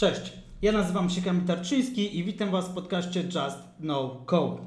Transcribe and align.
Cześć, 0.00 0.32
ja 0.62 0.72
nazywam 0.72 1.10
się 1.10 1.22
Kamil 1.22 1.46
Tarczyński 1.46 2.18
i 2.18 2.24
witam 2.24 2.50
Was 2.50 2.68
w 2.68 2.74
podcaście 2.74 3.20
Just 3.20 3.58
No 3.80 4.22
Code. 4.26 4.62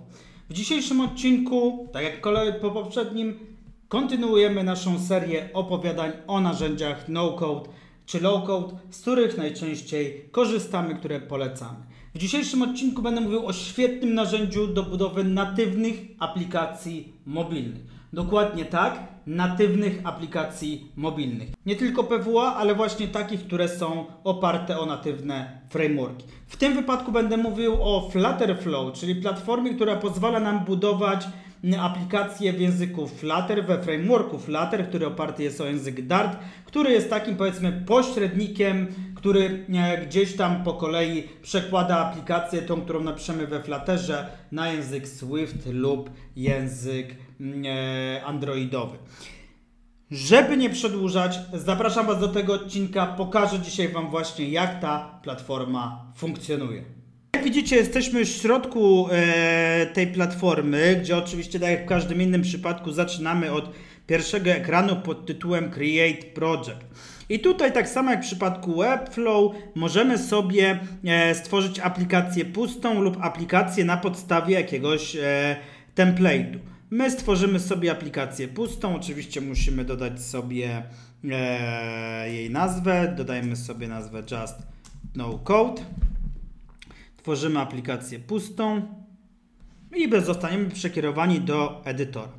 W 0.50 0.54
dzisiejszym 0.54 1.02
odcinku, 1.02 1.88
tak 1.94 2.04
jak 2.04 2.22
kolej 2.22 2.54
po 2.62 2.72
poprzednim, 2.72 3.40
kontynuujemy 3.88 4.64
naszą 4.64 5.00
serię 5.00 5.50
opowiadań 5.54 6.12
o 6.28 6.42
narzędziach 6.42 7.10
no 7.10 7.32
code 7.32 7.70
czy 8.06 8.22
low 8.22 8.48
code, 8.48 8.76
z 8.92 9.02
których 9.02 9.38
najczęściej 9.38 10.30
korzystamy, 10.32 10.96
które 10.96 11.20
polecamy. 11.20 11.78
W 12.16 12.18
dzisiejszym 12.18 12.62
odcinku 12.62 13.02
będę 13.02 13.22
mówił 13.22 13.46
o 13.46 13.54
świetnym 13.54 14.14
narzędziu 14.14 14.68
do 14.68 14.84
budowy 14.84 15.24
natywnych 15.24 15.96
aplikacji 16.20 17.14
mobilnych. 17.26 17.84
Dokładnie 18.14 18.66
tak, 18.66 19.00
natywnych 19.28 20.00
aplikacji 20.04 20.92
mobilnych. 20.96 21.50
Nie 21.66 21.76
tylko 21.76 22.04
PWA, 22.04 22.56
ale 22.56 22.76
właśnie 22.76 23.08
takich, 23.08 23.48
które 23.48 23.70
są 23.70 24.06
oparte 24.24 24.80
o 24.80 24.86
natywne 24.86 25.62
frameworki. 25.70 26.26
W 26.48 26.58
tym 26.58 26.74
wypadku 26.74 27.12
będę 27.12 27.38
mówił 27.38 27.74
o 27.82 28.10
Flutterflow, 28.10 28.94
czyli 28.94 29.16
platformie, 29.16 29.74
która 29.74 29.96
pozwala 29.96 30.40
nam 30.40 30.66
budować 30.66 31.28
aplikacje 31.80 32.54
w 32.54 32.62
języku 32.62 33.08
Flutter, 33.08 33.66
we 33.66 33.84
frameworku 33.84 34.40
Flutter, 34.40 34.88
który 34.88 35.08
oparty 35.08 35.44
jest 35.44 35.62
o 35.62 35.66
język 35.66 36.08
Dart, 36.08 36.38
który 36.66 36.92
jest 36.92 37.10
takim 37.10 37.36
powiedzmy 37.36 37.84
pośrednikiem, 37.86 38.88
który 39.16 39.66
e, 39.74 40.06
gdzieś 40.06 40.36
tam 40.36 40.64
po 40.64 40.74
kolei 40.74 41.24
przekłada 41.42 41.98
aplikację, 41.98 42.62
tą, 42.62 42.82
którą 42.82 43.04
napiszemy 43.04 43.48
we 43.48 43.64
Flutterze, 43.64 44.30
na 44.52 44.72
język 44.72 45.08
Swift 45.08 45.66
lub 45.74 46.10
język 46.36 47.06
mm, 47.08 47.23
androidowy. 48.26 48.98
Żeby 50.12 50.58
nie 50.58 50.70
przedłużać, 50.70 51.40
zapraszam 51.54 52.08
Was 52.08 52.20
do 52.20 52.28
tego 52.28 52.54
odcinka. 52.54 53.06
Pokażę 53.06 53.60
dzisiaj 53.60 53.88
Wam 53.88 54.10
właśnie, 54.10 54.50
jak 54.50 54.82
ta 54.82 55.20
platforma 55.24 56.12
funkcjonuje. 56.16 56.84
Jak 57.36 57.44
widzicie, 57.44 57.76
jesteśmy 57.76 58.26
w 58.26 58.30
środku 58.30 59.08
e, 59.12 59.86
tej 59.94 60.08
platformy, 60.08 61.00
gdzie 61.02 61.18
oczywiście, 61.18 61.60
tak 61.60 61.70
jak 61.70 61.86
w 61.86 61.88
każdym 61.88 62.22
innym 62.22 62.42
przypadku, 62.42 62.92
zaczynamy 62.92 63.52
od 63.52 63.70
pierwszego 64.08 64.50
ekranu 64.52 64.96
pod 64.96 65.26
tytułem 65.26 65.72
Create 65.72 66.24
Project. 66.34 66.86
I 67.30 67.40
tutaj, 67.40 67.74
tak 67.74 67.90
samo 67.90 68.12
jak 68.12 68.20
w 68.20 68.26
przypadku 68.26 68.78
Webflow, 68.78 69.56
możemy 69.76 70.18
sobie 70.18 70.80
e, 71.06 71.36
stworzyć 71.36 71.80
aplikację 71.80 72.46
pustą 72.46 73.02
lub 73.02 73.18
aplikację 73.22 73.86
na 73.86 73.98
podstawie 73.98 74.56
jakiegoś 74.56 75.16
e, 75.16 75.56
template'u. 75.96 76.73
My 76.94 77.12
stworzymy 77.12 77.60
sobie 77.60 77.92
aplikację 77.92 78.48
pustą, 78.48 78.96
oczywiście 78.96 79.42
musimy 79.42 79.86
dodać 79.86 80.22
sobie 80.22 80.84
e, 81.32 82.32
jej 82.32 82.50
nazwę, 82.50 83.14
dodajmy 83.18 83.56
sobie 83.56 83.88
nazwę 83.88 84.20
Just 84.20 84.56
No 85.16 85.40
Code. 85.40 85.82
Tworzymy 87.18 87.60
aplikację 87.60 88.20
pustą 88.20 88.82
i 89.96 90.10
zostaniemy 90.26 90.70
przekierowani 90.70 91.40
do 91.40 91.82
edytora. 91.86 92.32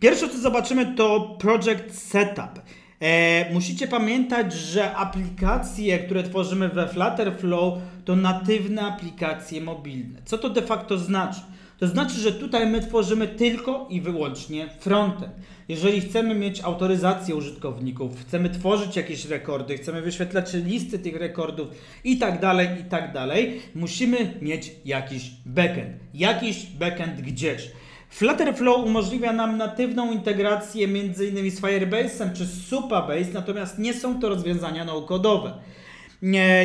Pierwsze 0.00 0.28
co 0.28 0.38
zobaczymy 0.38 0.94
to 0.94 1.36
Project 1.40 1.94
Setup. 1.98 2.62
E, 3.00 3.52
musicie 3.52 3.88
pamiętać, 3.88 4.52
że 4.52 4.94
aplikacje, 4.96 5.98
które 5.98 6.22
tworzymy 6.22 6.68
we 6.68 6.88
Flutterflow 6.88 7.78
to 8.04 8.16
natywne 8.16 8.82
aplikacje 8.82 9.60
mobilne. 9.60 10.22
Co 10.24 10.38
to 10.38 10.50
de 10.50 10.62
facto 10.62 10.98
znaczy? 10.98 11.40
To 11.82 11.88
znaczy, 11.88 12.14
że 12.14 12.32
tutaj 12.32 12.66
my 12.66 12.80
tworzymy 12.80 13.28
tylko 13.28 13.86
i 13.90 14.00
wyłącznie 14.00 14.68
frontend. 14.80 15.32
Jeżeli 15.68 16.00
chcemy 16.00 16.34
mieć 16.34 16.60
autoryzację 16.60 17.34
użytkowników, 17.34 18.20
chcemy 18.20 18.50
tworzyć 18.50 18.96
jakieś 18.96 19.24
rekordy, 19.24 19.76
chcemy 19.76 20.02
wyświetlać 20.02 20.54
listy 20.54 20.98
tych 20.98 21.16
rekordów 21.16 21.68
i 22.04 22.18
tak 22.18 22.40
dalej, 22.40 22.68
i 22.80 22.84
tak 22.84 23.12
dalej, 23.12 23.60
musimy 23.74 24.34
mieć 24.42 24.72
jakiś 24.84 25.30
backend. 25.46 25.96
Jakiś 26.14 26.66
backend 26.66 27.20
gdzieś. 27.20 27.70
Flutterflow 28.10 28.86
umożliwia 28.86 29.32
nam 29.32 29.56
natywną 29.56 30.12
integrację 30.12 30.84
m.in. 30.84 31.50
z 31.50 31.60
Firebase'em 31.60 32.32
czy 32.32 32.46
Supabase, 32.46 33.32
natomiast 33.32 33.78
nie 33.78 33.94
są 33.94 34.20
to 34.20 34.28
rozwiązania 34.28 34.84
no-codowe. 34.84 35.52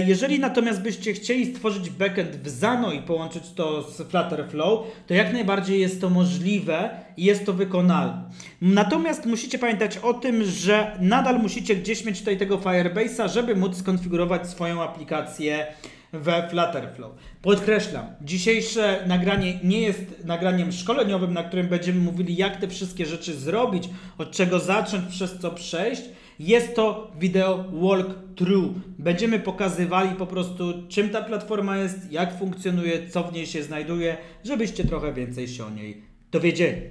Jeżeli 0.05 0.39
natomiast 0.39 0.81
byście 0.81 1.13
chcieli 1.13 1.55
stworzyć 1.55 1.89
backend 1.89 2.35
w 2.35 2.49
Zano 2.49 2.91
i 2.91 3.01
połączyć 3.01 3.43
to 3.55 3.91
z 3.91 3.95
Flutterflow, 3.95 4.87
to 5.07 5.13
jak 5.13 5.33
najbardziej 5.33 5.79
jest 5.79 6.01
to 6.01 6.09
możliwe 6.09 6.89
i 7.17 7.25
jest 7.25 7.45
to 7.45 7.53
wykonalne. 7.53 8.29
Natomiast 8.61 9.25
musicie 9.25 9.59
pamiętać 9.59 9.97
o 9.97 10.13
tym, 10.13 10.43
że 10.43 10.97
nadal 10.99 11.39
musicie 11.39 11.75
gdzieś 11.75 12.05
mieć 12.05 12.19
tutaj 12.19 12.37
tego 12.37 12.57
Firebase'a, 12.57 13.29
żeby 13.29 13.55
móc 13.55 13.77
skonfigurować 13.77 14.49
swoją 14.49 14.83
aplikację 14.83 15.67
we 16.13 16.49
Flutterflow. 16.49 17.11
Podkreślam, 17.41 18.05
dzisiejsze 18.21 19.03
nagranie 19.07 19.59
nie 19.63 19.81
jest 19.81 20.25
nagraniem 20.25 20.71
szkoleniowym, 20.71 21.33
na 21.33 21.43
którym 21.43 21.67
będziemy 21.67 21.99
mówili, 21.99 22.35
jak 22.35 22.57
te 22.57 22.67
wszystkie 22.67 23.05
rzeczy 23.05 23.33
zrobić, 23.33 23.89
od 24.17 24.31
czego 24.31 24.59
zacząć, 24.59 25.05
przez 25.09 25.39
co 25.39 25.51
przejść. 25.51 26.01
Jest 26.39 26.75
to 26.75 27.11
wideo 27.19 27.63
walkthrough. 27.73 28.75
Będziemy 28.99 29.39
pokazywali 29.39 30.15
po 30.15 30.25
prostu, 30.25 30.73
czym 30.87 31.09
ta 31.09 31.21
platforma 31.21 31.77
jest, 31.77 32.11
jak 32.11 32.39
funkcjonuje, 32.39 33.09
co 33.09 33.23
w 33.23 33.33
niej 33.33 33.45
się 33.45 33.63
znajduje, 33.63 34.17
żebyście 34.43 34.83
trochę 34.83 35.13
więcej 35.13 35.47
się 35.47 35.65
o 35.65 35.69
niej 35.69 36.01
dowiedzieli. 36.31 36.81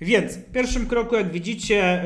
Więc 0.00 0.36
w 0.36 0.52
pierwszym 0.52 0.86
kroku, 0.86 1.14
jak 1.14 1.32
widzicie, 1.32 2.04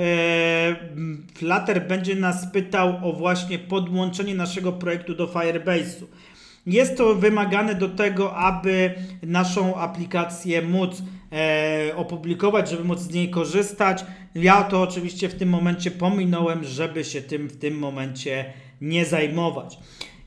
yy, 0.97 1.17
Flutter 1.35 1.89
będzie 1.89 2.15
nas 2.15 2.53
pytał 2.53 3.09
o 3.09 3.13
właśnie 3.13 3.59
podłączenie 3.59 4.35
naszego 4.35 4.73
projektu 4.73 5.15
do 5.15 5.27
Firebase'u. 5.27 6.05
Jest 6.67 6.97
to 6.97 7.15
wymagane 7.15 7.75
do 7.75 7.89
tego, 7.89 8.37
aby 8.37 8.95
naszą 9.23 9.75
aplikację 9.75 10.63
móc 10.63 11.03
e, 11.33 11.97
opublikować, 11.97 12.71
żeby 12.71 12.85
móc 12.85 12.99
z 12.99 13.11
niej 13.11 13.31
korzystać. 13.31 14.05
Ja 14.35 14.63
to 14.63 14.83
oczywiście 14.83 15.29
w 15.29 15.35
tym 15.35 15.49
momencie 15.49 15.91
pominąłem, 15.91 16.65
żeby 16.65 17.05
się 17.05 17.23
tym 17.23 17.49
w 17.49 17.57
tym 17.57 17.79
momencie 17.79 18.53
nie 18.81 19.05
zajmować. 19.05 19.79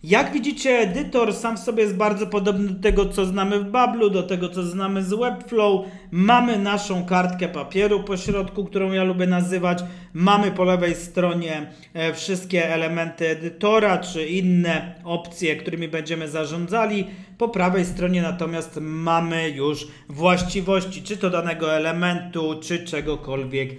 Jak 0.04 0.34
widzicie, 0.34 0.70
edytor 0.70 1.34
sam 1.34 1.58
w 1.58 1.60
sobie 1.60 1.84
jest 1.84 1.96
bardzo 1.96 2.28
podobny 2.28 2.70
do 2.70 2.82
tego, 2.82 3.06
co 3.06 3.26
znamy 3.26 3.60
w 3.60 3.72
Bablu, 3.72 4.10
do 4.10 4.24
tego, 4.24 4.50
co 4.50 4.64
znamy 4.64 5.04
z 5.04 5.14
Webflow. 5.14 5.86
Mamy 6.12 6.60
naszą 6.60 7.06
kartkę 7.06 7.48
papieru 7.48 8.04
po 8.04 8.18
środku, 8.18 8.66
którą 8.66 8.92
ja 8.92 9.04
lubię 9.04 9.28
nazywać. 9.28 9.84
Mamy 10.14 10.52
po 10.52 10.64
lewej 10.64 10.96
stronie 10.96 11.72
e, 11.94 12.14
wszystkie 12.14 12.74
elementy 12.74 13.28
edytora, 13.28 13.98
czy 13.98 14.28
inne 14.28 14.96
opcje, 15.04 15.56
którymi 15.56 15.88
będziemy 15.88 16.30
zarządzali. 16.30 17.08
Po 17.38 17.50
prawej 17.50 17.86
stronie 17.86 18.22
natomiast 18.22 18.80
mamy 18.82 19.50
już 19.50 19.88
właściwości, 20.10 21.04
czy 21.04 21.18
to 21.18 21.30
danego 21.30 21.74
elementu, 21.74 22.60
czy 22.64 22.86
czegokolwiek 22.86 23.70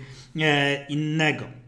e, 0.40 0.86
innego. 0.86 1.61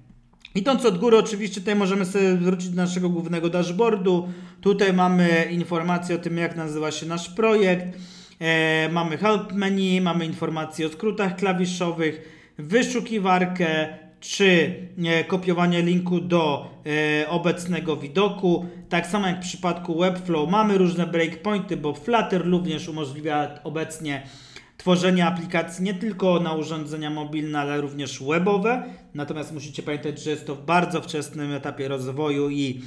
Idąc 0.55 0.85
od 0.85 0.99
góry, 0.99 1.19
oczywiście 1.19 1.61
tutaj 1.61 1.77
możemy 1.77 2.05
sobie 2.05 2.35
wrócić 2.35 2.69
do 2.69 2.77
naszego 2.77 3.09
głównego 3.09 3.49
dashboardu. 3.51 4.29
Tutaj 4.61 4.93
mamy 4.93 5.49
informację 5.51 6.17
o 6.17 6.19
tym, 6.19 6.37
jak 6.37 6.57
nazywa 6.57 6.91
się 6.91 7.07
nasz 7.07 7.29
projekt. 7.29 7.87
E, 8.41 8.89
mamy 8.93 9.17
help 9.17 9.53
menu, 9.53 10.01
mamy 10.01 10.27
informacje 10.27 10.87
o 10.87 10.91
skrótach 10.91 11.37
klawiszowych, 11.37 12.29
wyszukiwarkę 12.59 13.89
czy 14.21 14.75
e, 15.05 15.25
kopiowanie 15.25 15.83
linku 15.83 16.21
do 16.21 16.71
e, 17.23 17.29
obecnego 17.29 17.97
widoku. 17.97 18.67
Tak 18.89 19.07
samo 19.07 19.27
jak 19.27 19.37
w 19.37 19.49
przypadku 19.49 19.99
Webflow 19.99 20.51
mamy 20.51 20.79
różne 20.79 21.07
breakpointy, 21.07 21.77
bo 21.77 21.95
Flutter 21.95 22.45
również 22.51 22.89
umożliwia 22.89 23.61
obecnie 23.65 24.23
tworzenia 24.85 25.29
aplikacji 25.29 25.85
nie 25.85 25.95
tylko 25.95 26.41
na 26.41 26.53
urządzenia 26.53 27.11
mobilne, 27.11 27.61
ale 27.61 27.81
również 27.81 28.23
webowe. 28.23 28.83
Natomiast 29.15 29.53
musicie 29.53 29.83
pamiętać, 29.83 30.23
że 30.23 30.31
jest 30.31 30.47
to 30.47 30.55
w 30.55 30.65
bardzo 30.65 31.03
wczesnym 31.03 31.53
etapie 31.53 31.89
rozwoju 31.89 32.51
i 32.51 32.83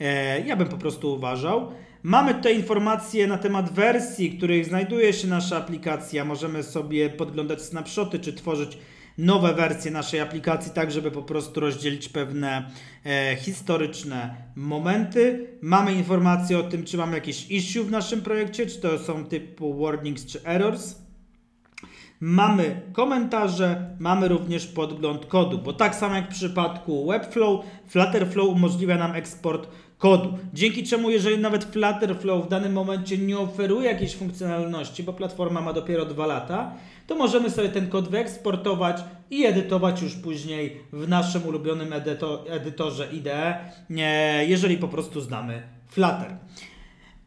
e, 0.00 0.40
ja 0.40 0.56
bym 0.56 0.68
po 0.68 0.76
prostu 0.76 1.12
uważał. 1.14 1.72
Mamy 2.02 2.34
tutaj 2.34 2.56
informacje 2.56 3.26
na 3.26 3.38
temat 3.38 3.72
wersji, 3.72 4.30
w 4.30 4.36
których 4.36 4.66
znajduje 4.66 5.12
się 5.12 5.28
nasza 5.28 5.56
aplikacja. 5.56 6.24
Możemy 6.24 6.62
sobie 6.62 7.10
podglądać 7.10 7.62
snapshoty 7.62 8.18
czy 8.18 8.32
tworzyć 8.32 8.78
nowe 9.18 9.54
wersje 9.54 9.90
naszej 9.90 10.20
aplikacji, 10.20 10.72
tak 10.72 10.90
żeby 10.90 11.10
po 11.10 11.22
prostu 11.22 11.60
rozdzielić 11.60 12.08
pewne 12.08 12.70
e, 13.04 13.36
historyczne 13.36 14.34
momenty. 14.56 15.46
Mamy 15.62 15.94
informacje 15.94 16.58
o 16.58 16.62
tym, 16.62 16.84
czy 16.84 16.96
mamy 16.96 17.14
jakieś 17.14 17.50
issue 17.50 17.84
w 17.84 17.90
naszym 17.90 18.22
projekcie, 18.22 18.66
czy 18.66 18.80
to 18.80 18.98
są 18.98 19.24
typu 19.24 19.84
warnings 19.84 20.26
czy 20.26 20.44
errors. 20.44 21.01
Mamy 22.24 22.80
komentarze, 22.92 23.96
mamy 23.98 24.28
również 24.28 24.66
podgląd 24.66 25.26
kodu, 25.26 25.58
bo 25.58 25.72
tak 25.72 25.94
samo 25.94 26.14
jak 26.14 26.26
w 26.26 26.34
przypadku 26.34 27.06
Webflow, 27.06 27.64
Flutterflow 27.86 28.48
umożliwia 28.48 28.96
nam 28.96 29.14
eksport 29.14 29.68
kodu. 29.98 30.38
Dzięki 30.54 30.82
czemu, 30.82 31.10
jeżeli 31.10 31.38
nawet 31.38 31.64
Flutterflow 31.64 32.46
w 32.46 32.48
danym 32.48 32.72
momencie 32.72 33.18
nie 33.18 33.38
oferuje 33.38 33.90
jakiejś 33.90 34.16
funkcjonalności, 34.16 35.02
bo 35.02 35.12
platforma 35.12 35.60
ma 35.60 35.72
dopiero 35.72 36.04
dwa 36.04 36.26
lata, 36.26 36.74
to 37.06 37.14
możemy 37.14 37.50
sobie 37.50 37.68
ten 37.68 37.88
kod 37.88 38.08
wyeksportować 38.08 38.96
i 39.30 39.46
edytować 39.46 40.02
już 40.02 40.14
później 40.14 40.80
w 40.92 41.08
naszym 41.08 41.46
ulubionym 41.46 41.92
edyto 41.92 42.44
edytorze 42.50 43.08
IDE, 43.12 43.58
jeżeli 44.46 44.76
po 44.76 44.88
prostu 44.88 45.20
znamy 45.20 45.62
Flutter. 45.88 46.36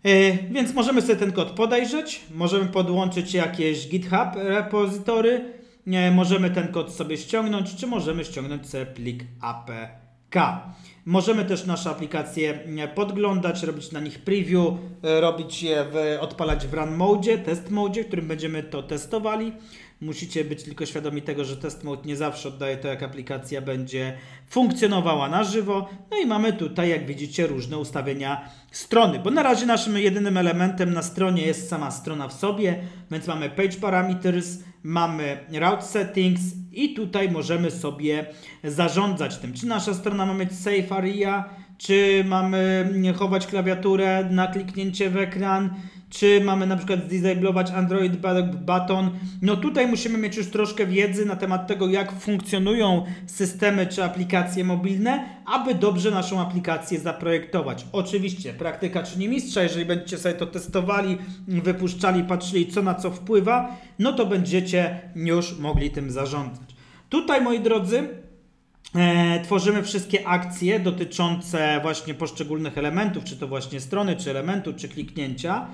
E, 0.05 0.37
więc 0.51 0.73
możemy 0.73 1.01
sobie 1.01 1.15
ten 1.15 1.31
kod 1.31 1.51
podejrzeć, 1.51 2.21
możemy 2.31 2.65
podłączyć 2.65 3.33
jakieś 3.33 3.87
GitHub 3.87 4.29
repozytory, 4.35 5.53
e, 5.87 6.11
możemy 6.11 6.49
ten 6.49 6.67
kod 6.67 6.93
sobie 6.93 7.17
ściągnąć, 7.17 7.75
czy 7.75 7.87
możemy 7.87 8.25
ściągnąć 8.25 8.69
sobie 8.69 8.85
plik 8.85 9.23
APK. 9.41 10.61
Możemy 11.05 11.45
też 11.45 11.65
nasze 11.65 11.89
aplikacje 11.89 12.59
e, 12.83 12.87
podglądać, 12.87 13.63
robić 13.63 13.91
na 13.91 13.99
nich 13.99 14.19
preview, 14.19 14.73
robić 15.03 15.63
je, 15.63 15.85
w, 15.91 16.17
odpalać 16.19 16.67
w 16.67 16.73
run 16.73 16.95
mode, 16.95 17.37
test 17.37 17.71
mode, 17.71 18.03
w 18.03 18.07
którym 18.07 18.27
będziemy 18.27 18.63
to 18.63 18.83
testowali. 18.83 19.51
Musicie 20.01 20.45
być 20.45 20.63
tylko 20.63 20.85
świadomi 20.85 21.21
tego, 21.21 21.45
że 21.45 21.57
test 21.57 21.83
mode 21.83 22.05
nie 22.05 22.15
zawsze 22.15 22.49
oddaje 22.49 22.77
to, 22.77 22.87
jak 22.87 23.03
aplikacja 23.03 23.61
będzie 23.61 24.17
funkcjonowała 24.49 25.29
na 25.29 25.43
żywo. 25.43 25.89
No 26.11 26.17
i 26.17 26.25
mamy 26.25 26.53
tutaj, 26.53 26.89
jak 26.89 27.05
widzicie, 27.05 27.47
różne 27.47 27.77
ustawienia 27.77 28.49
strony, 28.71 29.19
bo 29.19 29.31
na 29.31 29.43
razie 29.43 29.65
naszym 29.65 29.97
jedynym 29.97 30.37
elementem 30.37 30.93
na 30.93 31.03
stronie 31.03 31.45
jest 31.45 31.69
sama 31.69 31.91
strona 31.91 32.27
w 32.27 32.33
sobie, 32.33 32.83
więc 33.11 33.27
mamy 33.27 33.49
page 33.49 33.77
parameters, 33.81 34.59
mamy 34.83 35.37
route 35.51 35.81
settings 35.81 36.41
i 36.71 36.93
tutaj 36.93 37.31
możemy 37.31 37.71
sobie 37.71 38.25
zarządzać 38.63 39.37
tym, 39.37 39.53
czy 39.53 39.67
nasza 39.67 39.93
strona 39.93 40.25
ma 40.25 40.33
mieć 40.33 40.51
safe 40.51 40.95
area, 40.95 41.49
czy 41.77 42.23
mamy 42.27 42.91
chować 43.15 43.47
klawiaturę 43.47 44.27
na 44.31 44.47
kliknięcie 44.47 45.09
w 45.09 45.17
ekran, 45.17 45.69
czy 46.09 46.41
mamy 46.43 46.67
na 46.67 46.77
przykład 46.77 47.03
zdisablować 47.05 47.71
Android 47.71 48.15
Button. 48.61 49.09
No 49.41 49.55
tutaj 49.55 49.87
musimy 49.87 50.17
mieć 50.17 50.37
już 50.37 50.47
troszkę 50.47 50.85
wiedzy 50.85 51.25
na 51.25 51.35
temat 51.35 51.67
tego, 51.67 51.87
jak 51.87 52.11
funkcjonują 52.11 53.05
systemy 53.27 53.87
czy 53.87 54.03
aplikacje 54.03 54.63
mobilne, 54.63 55.25
aby 55.45 55.75
dobrze 55.75 56.11
naszą 56.11 56.41
aplikację 56.41 56.99
zaprojektować. 56.99 57.85
Oczywiście, 57.91 58.53
praktyka 58.53 59.03
czyni 59.03 59.29
mistrza, 59.29 59.63
jeżeli 59.63 59.85
będziecie 59.85 60.17
sobie 60.17 60.35
to 60.35 60.45
testowali, 60.45 61.17
wypuszczali, 61.47 62.23
patrzyli, 62.23 62.67
co 62.67 62.81
na 62.81 62.95
co 62.95 63.11
wpływa, 63.11 63.77
no 63.99 64.13
to 64.13 64.25
będziecie 64.25 64.99
już 65.15 65.59
mogli 65.59 65.91
tym 65.91 66.11
zarządzać. 66.11 66.75
Tutaj, 67.09 67.41
moi 67.41 67.59
drodzy, 67.59 68.07
E, 68.95 69.39
tworzymy 69.43 69.83
wszystkie 69.83 70.27
akcje 70.27 70.79
dotyczące 70.79 71.79
właśnie 71.81 72.13
poszczególnych 72.13 72.77
elementów, 72.77 73.23
czy 73.23 73.37
to 73.37 73.47
właśnie 73.47 73.79
strony, 73.79 74.15
czy 74.15 74.29
elementu, 74.29 74.73
czy 74.73 74.89
kliknięcia. 74.89 75.67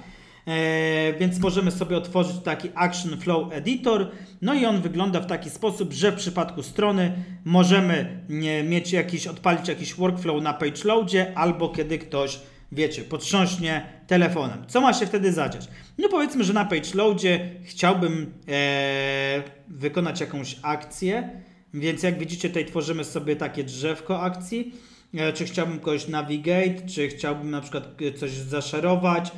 E, 0.47 1.13
więc 1.13 1.39
możemy 1.39 1.71
sobie 1.71 1.97
otworzyć 1.97 2.35
taki 2.44 2.69
Action 2.75 3.18
Flow 3.19 3.53
Editor. 3.53 4.12
No 4.41 4.53
i 4.53 4.65
on 4.65 4.81
wygląda 4.81 5.19
w 5.19 5.25
taki 5.25 5.50
sposób, 5.50 5.94
że 5.94 6.12
w 6.12 6.15
przypadku 6.15 6.63
strony 6.63 7.13
możemy 7.45 8.25
mieć 8.63 8.91
jakiś, 8.91 9.27
odpalić 9.27 9.68
jakiś 9.68 9.95
workflow 9.95 10.44
na 10.44 10.53
page 10.53 10.83
loadzie, 10.85 11.31
albo 11.35 11.69
kiedy 11.69 12.00
ktoś, 12.00 12.39
wiecie, 12.71 13.01
potrząśnie 13.01 13.85
telefonem. 14.07 14.63
Co 14.68 14.81
ma 14.81 14.94
się 14.94 15.06
wtedy 15.06 15.31
zadziać? 15.33 15.68
No 15.97 16.09
powiedzmy, 16.09 16.44
że 16.44 16.53
na 16.53 16.65
page 16.65 16.89
loadzie 16.94 17.50
chciałbym 17.63 18.33
e, 18.47 19.44
wykonać 19.68 20.21
jakąś 20.21 20.56
akcję, 20.62 21.41
więc 21.73 22.03
jak 22.03 22.19
widzicie 22.19 22.47
tutaj 22.47 22.65
tworzymy 22.65 23.03
sobie 23.03 23.35
takie 23.35 23.63
drzewko 23.63 24.21
akcji. 24.21 24.73
E, 25.13 25.33
czy 25.33 25.45
chciałbym 25.45 25.79
kogoś 25.79 26.07
navigate, 26.07 26.88
czy 26.88 27.07
chciałbym 27.07 27.51
na 27.51 27.62
przykład 27.62 27.97
coś 28.19 28.31
zaszerować, 28.31 29.31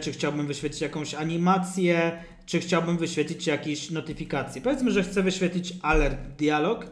czy 0.00 0.12
chciałbym 0.12 0.46
wyświetlić 0.46 0.82
jakąś 0.82 1.14
animację, 1.14 2.22
czy 2.46 2.60
chciałbym 2.60 2.98
wyświetlić 2.98 3.46
jakieś 3.46 3.90
notyfikacje. 3.90 4.62
Powiedzmy, 4.62 4.90
że 4.90 5.02
chcę 5.02 5.22
wyświetlić 5.22 5.74
alert 5.82 6.18
dialog, 6.38 6.86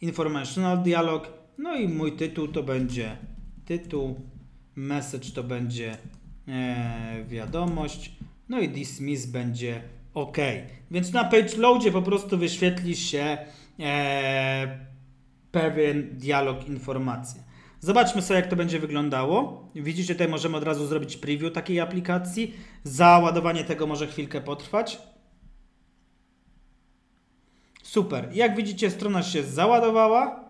informational 0.00 0.82
dialog, 0.82 1.28
no 1.58 1.76
i 1.76 1.88
mój 1.88 2.12
tytuł 2.12 2.48
to 2.48 2.62
będzie 2.62 3.16
tytuł, 3.66 4.20
message 4.76 5.30
to 5.34 5.42
będzie 5.42 5.96
e, 6.48 7.24
wiadomość, 7.28 8.12
no 8.48 8.60
i 8.60 8.68
dismiss 8.68 9.26
będzie 9.26 9.82
OK. 10.14 10.36
Więc 10.90 11.12
na 11.12 11.24
page 11.24 11.56
loadzie 11.56 11.92
po 11.92 12.02
prostu 12.02 12.38
wyświetli 12.38 12.96
się 12.96 13.38
e, 13.80 14.78
pewien 15.52 16.18
dialog, 16.18 16.68
informacja. 16.68 17.42
Zobaczmy 17.80 18.22
sobie, 18.22 18.40
jak 18.40 18.50
to 18.50 18.56
będzie 18.56 18.80
wyglądało. 18.80 19.68
Widzicie, 19.74 20.14
tutaj 20.14 20.28
możemy 20.28 20.56
od 20.56 20.64
razu 20.64 20.86
zrobić 20.86 21.16
preview 21.16 21.52
takiej 21.52 21.80
aplikacji. 21.80 22.54
Załadowanie 22.82 23.64
tego 23.64 23.86
może 23.86 24.06
chwilkę 24.06 24.40
potrwać. 24.40 24.98
Super. 27.82 28.28
Jak 28.32 28.56
widzicie, 28.56 28.90
strona 28.90 29.22
się 29.22 29.42
załadowała. 29.42 30.44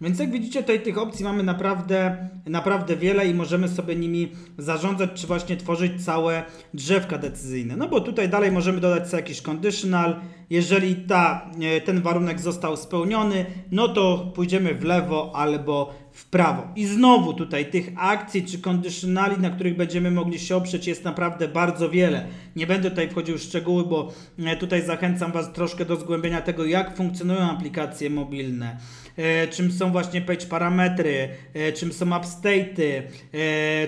Więc 0.00 0.18
jak 0.18 0.30
widzicie, 0.30 0.60
tutaj 0.60 0.82
tych 0.82 0.98
opcji 0.98 1.24
mamy 1.24 1.42
naprawdę, 1.42 2.28
naprawdę 2.46 2.96
wiele 2.96 3.26
i 3.26 3.34
możemy 3.34 3.68
sobie 3.68 3.96
nimi 3.96 4.32
zarządzać, 4.58 5.10
czy 5.14 5.26
właśnie 5.26 5.56
tworzyć 5.56 6.04
całe 6.04 6.42
drzewka 6.74 7.18
decyzyjne. 7.18 7.76
No 7.76 7.88
bo 7.88 8.00
tutaj 8.00 8.28
dalej 8.28 8.52
możemy 8.52 8.80
dodać 8.80 9.08
sobie 9.08 9.20
jakiś 9.20 9.42
conditional. 9.48 10.20
Jeżeli 10.50 10.96
ta, 10.96 11.50
e, 11.60 11.80
ten 11.80 12.02
warunek 12.02 12.40
został 12.40 12.76
spełniony, 12.76 13.46
no 13.70 13.88
to 13.88 14.32
pójdziemy 14.34 14.74
w 14.74 14.84
lewo 14.84 15.32
albo 15.34 15.94
w 16.12 16.24
prawo. 16.24 16.68
I 16.76 16.86
znowu 16.86 17.34
tutaj 17.34 17.70
tych 17.70 17.92
akcji 17.96 18.44
czy 18.44 18.58
conditionali, 18.58 19.38
na 19.38 19.50
których 19.50 19.76
będziemy 19.76 20.10
mogli 20.10 20.38
się 20.38 20.56
oprzeć 20.56 20.86
jest 20.86 21.04
naprawdę 21.04 21.48
bardzo 21.48 21.90
wiele. 21.90 22.26
Nie 22.56 22.66
będę 22.66 22.90
tutaj 22.90 23.08
wchodził 23.08 23.38
w 23.38 23.42
szczegóły, 23.42 23.84
bo 23.84 24.12
e, 24.38 24.56
tutaj 24.56 24.82
zachęcam 24.82 25.32
Was 25.32 25.52
troszkę 25.52 25.84
do 25.84 25.96
zgłębienia 25.96 26.40
tego, 26.40 26.64
jak 26.64 26.96
funkcjonują 26.96 27.50
aplikacje 27.50 28.10
mobilne 28.10 28.76
E, 29.16 29.48
czym 29.48 29.72
są 29.72 29.92
właśnie 29.92 30.20
page 30.20 30.46
parametry, 30.46 31.28
e, 31.54 31.72
czym 31.72 31.92
są 31.92 32.06
upstate'y. 32.06 33.02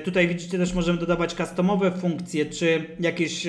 Tutaj 0.04 0.28
widzicie 0.28 0.58
też 0.58 0.74
możemy 0.74 0.98
dodawać 0.98 1.34
customowe 1.34 1.90
funkcje, 1.90 2.46
czy 2.46 2.84
jakieś 3.00 3.46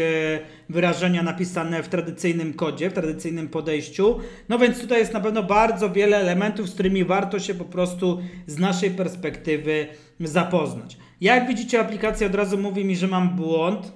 wyrażenia 0.70 1.24
napisane 1.24 1.84
w 1.84 1.88
tradycyjnym 1.88 2.54
kodzie, 2.54 2.90
w 2.90 2.94
tradycyjnym 2.94 3.48
podejściu. 3.48 4.20
No 4.50 4.60
więc 4.60 4.82
tutaj 4.82 5.00
jest 5.00 5.14
na 5.14 5.20
pewno 5.20 5.44
bardzo 5.44 5.90
wiele 5.90 6.18
elementów, 6.18 6.70
z 6.70 6.74
którymi 6.74 7.06
warto 7.06 7.40
się 7.40 7.54
po 7.54 7.66
prostu 7.66 8.22
z 8.48 8.58
naszej 8.58 8.92
perspektywy 8.92 9.88
zapoznać. 10.20 10.98
Jak 11.22 11.48
widzicie, 11.48 11.80
aplikacja 11.80 12.28
od 12.28 12.36
razu 12.36 12.58
mówi 12.58 12.86
mi, 12.86 12.96
że 12.96 13.08
mam 13.08 13.36
błąd, 13.36 13.94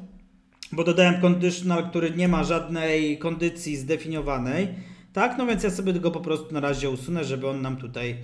bo 0.71 0.83
dodałem 0.83 1.21
conditional, 1.21 1.89
który 1.89 2.11
nie 2.11 2.27
ma 2.27 2.43
żadnej 2.43 3.17
kondycji 3.17 3.77
zdefiniowanej. 3.77 4.67
Tak, 5.13 5.37
no 5.37 5.45
więc 5.45 5.63
ja 5.63 5.69
sobie 5.69 5.93
go 5.93 6.11
po 6.11 6.19
prostu 6.19 6.53
na 6.53 6.59
razie 6.59 6.89
usunę, 6.89 7.23
żeby 7.23 7.47
on 7.49 7.61
nam 7.61 7.77
tutaj 7.77 8.17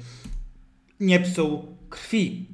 nie 1.00 1.20
psuł 1.20 1.78
krwi. 1.90 2.46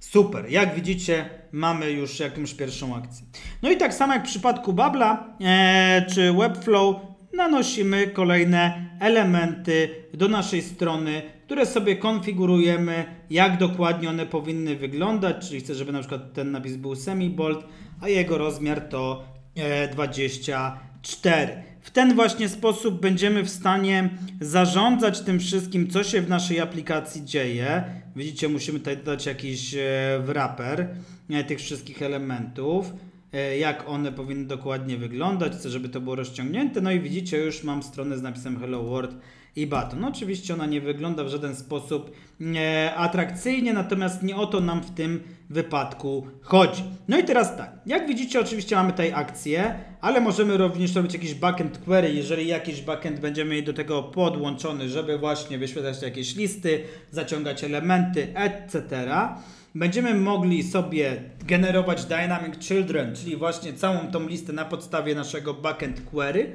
Super, 0.00 0.50
jak 0.50 0.74
widzicie, 0.74 1.30
mamy 1.52 1.90
już 1.90 2.20
jakąś 2.20 2.54
pierwszą 2.54 2.96
akcję. 2.96 3.26
No 3.62 3.70
i 3.70 3.76
tak 3.76 3.94
samo 3.94 4.12
jak 4.12 4.22
w 4.22 4.28
przypadku 4.28 4.72
Babla 4.72 5.36
e, 5.40 6.06
czy 6.14 6.32
Webflow, 6.32 6.96
nanosimy 7.32 8.06
kolejne 8.06 8.83
elementy 9.00 9.88
do 10.14 10.28
naszej 10.28 10.62
strony, 10.62 11.22
które 11.44 11.66
sobie 11.66 11.96
konfigurujemy, 11.96 13.04
jak 13.30 13.58
dokładnie 13.58 14.08
one 14.08 14.26
powinny 14.26 14.76
wyglądać, 14.76 15.48
czyli 15.48 15.60
chcę, 15.60 15.74
żeby 15.74 15.92
na 15.92 16.00
przykład 16.00 16.32
ten 16.32 16.50
napis 16.50 16.76
był 16.76 16.96
semi-bold, 16.96 17.64
a 18.00 18.08
jego 18.08 18.38
rozmiar 18.38 18.80
to 18.80 19.24
e, 19.56 19.88
24. 19.88 21.62
W 21.80 21.90
ten 21.90 22.14
właśnie 22.14 22.48
sposób 22.48 23.00
będziemy 23.00 23.42
w 23.42 23.50
stanie 23.50 24.10
zarządzać 24.40 25.20
tym 25.20 25.40
wszystkim, 25.40 25.90
co 25.90 26.04
się 26.04 26.22
w 26.22 26.28
naszej 26.28 26.60
aplikacji 26.60 27.24
dzieje. 27.24 27.84
Widzicie, 28.16 28.48
musimy 28.48 28.78
tutaj 28.78 28.96
dodać 28.96 29.26
jakiś 29.26 29.74
e, 29.74 29.80
wrapper 30.24 30.88
e, 31.30 31.44
tych 31.44 31.58
wszystkich 31.58 32.02
elementów 32.02 32.86
e, 32.86 33.13
jak 33.58 33.88
one 33.88 34.12
powinny 34.12 34.44
dokładnie 34.44 34.96
wyglądać, 34.96 35.52
chcę, 35.52 35.70
żeby 35.70 35.88
to 35.88 36.00
było 36.00 36.14
rozciągnięte. 36.14 36.80
No 36.80 36.92
i 36.92 37.00
widzicie, 37.00 37.38
już 37.38 37.64
mam 37.64 37.82
stronę 37.82 38.18
z 38.18 38.22
napisem 38.22 38.60
Hello 38.60 38.82
World 38.82 39.16
i 39.56 39.66
Button. 39.66 40.00
No 40.00 40.08
oczywiście 40.08 40.54
ona 40.54 40.66
nie 40.66 40.80
wygląda 40.80 41.24
w 41.24 41.28
żaden 41.28 41.56
sposób 41.56 42.10
e, 42.56 42.94
atrakcyjnie, 42.94 43.72
natomiast 43.72 44.22
nie 44.22 44.36
o 44.36 44.46
to 44.46 44.60
nam 44.60 44.80
w 44.80 44.90
tym 44.90 45.22
wypadku 45.50 46.26
chodzi. 46.40 46.82
No 47.08 47.18
i 47.18 47.24
teraz 47.24 47.56
tak, 47.56 47.72
jak 47.86 48.08
widzicie 48.08 48.40
oczywiście 48.40 48.76
mamy 48.76 48.90
tutaj 48.90 49.12
akcję, 49.12 49.74
ale 50.00 50.20
możemy 50.20 50.56
również 50.56 50.94
robić 50.94 51.14
jakiś 51.14 51.34
backend 51.34 51.78
query, 51.78 52.14
jeżeli 52.14 52.46
jakiś 52.46 52.82
backend 52.82 53.20
będziemy 53.20 53.50
mieli 53.50 53.62
do 53.62 53.72
tego 53.72 54.02
podłączony, 54.02 54.88
żeby 54.88 55.18
właśnie 55.18 55.58
wyświetlać 55.58 56.02
jakieś 56.02 56.36
listy, 56.36 56.82
zaciągać 57.10 57.64
elementy, 57.64 58.34
etc. 58.34 59.06
Będziemy 59.76 60.14
mogli 60.14 60.62
sobie 60.62 61.22
generować 61.46 62.04
dynamic 62.04 62.58
children, 62.58 63.16
czyli 63.16 63.36
właśnie 63.36 63.72
całą 63.72 64.10
tą 64.10 64.28
listę 64.28 64.52
na 64.52 64.64
podstawie 64.64 65.14
naszego 65.14 65.54
backend 65.54 66.00
query. 66.00 66.52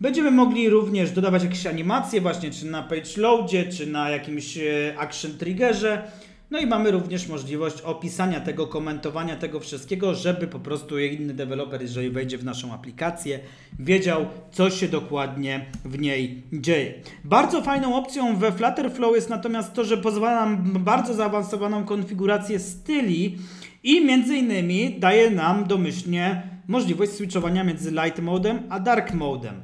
Będziemy 0.00 0.30
mogli 0.30 0.68
również 0.70 1.10
dodawać 1.10 1.42
jakieś 1.42 1.66
animacje 1.66 2.20
właśnie, 2.20 2.50
czy 2.50 2.66
na 2.66 2.82
page 2.82 3.10
loadzie, 3.16 3.72
czy 3.72 3.86
na 3.86 4.10
jakimś 4.10 4.58
e, 4.58 4.94
action 4.98 5.38
triggerze. 5.38 6.10
No 6.50 6.58
i 6.58 6.66
mamy 6.66 6.90
również 6.90 7.28
możliwość 7.28 7.80
opisania 7.80 8.40
tego, 8.40 8.66
komentowania 8.66 9.36
tego 9.36 9.60
wszystkiego, 9.60 10.14
żeby 10.14 10.46
po 10.46 10.58
prostu 10.58 10.98
inny 10.98 11.34
deweloper, 11.34 11.82
jeżeli 11.82 12.10
wejdzie 12.10 12.38
w 12.38 12.44
naszą 12.44 12.72
aplikację, 12.72 13.40
wiedział, 13.78 14.26
co 14.52 14.70
się 14.70 14.88
dokładnie 14.88 15.66
w 15.84 15.98
niej 15.98 16.42
dzieje. 16.52 16.94
Bardzo 17.24 17.62
fajną 17.62 17.96
opcją 17.96 18.36
we 18.36 18.52
Flutterflow 18.52 19.14
jest 19.14 19.30
natomiast 19.30 19.72
to, 19.72 19.84
że 19.84 19.96
pozwala 19.96 20.46
nam 20.46 20.72
bardzo 20.72 21.14
zaawansowaną 21.14 21.84
konfigurację 21.84 22.58
styli 22.58 23.38
I 23.82 24.04
między 24.04 24.36
innymi 24.36 24.96
daje 25.00 25.30
nam 25.30 25.64
domyślnie 25.64 26.42
możliwość 26.68 27.12
switchowania 27.12 27.64
między 27.64 27.90
light 27.90 28.22
modem 28.22 28.62
a 28.68 28.80
dark 28.80 29.14
modem. 29.14 29.54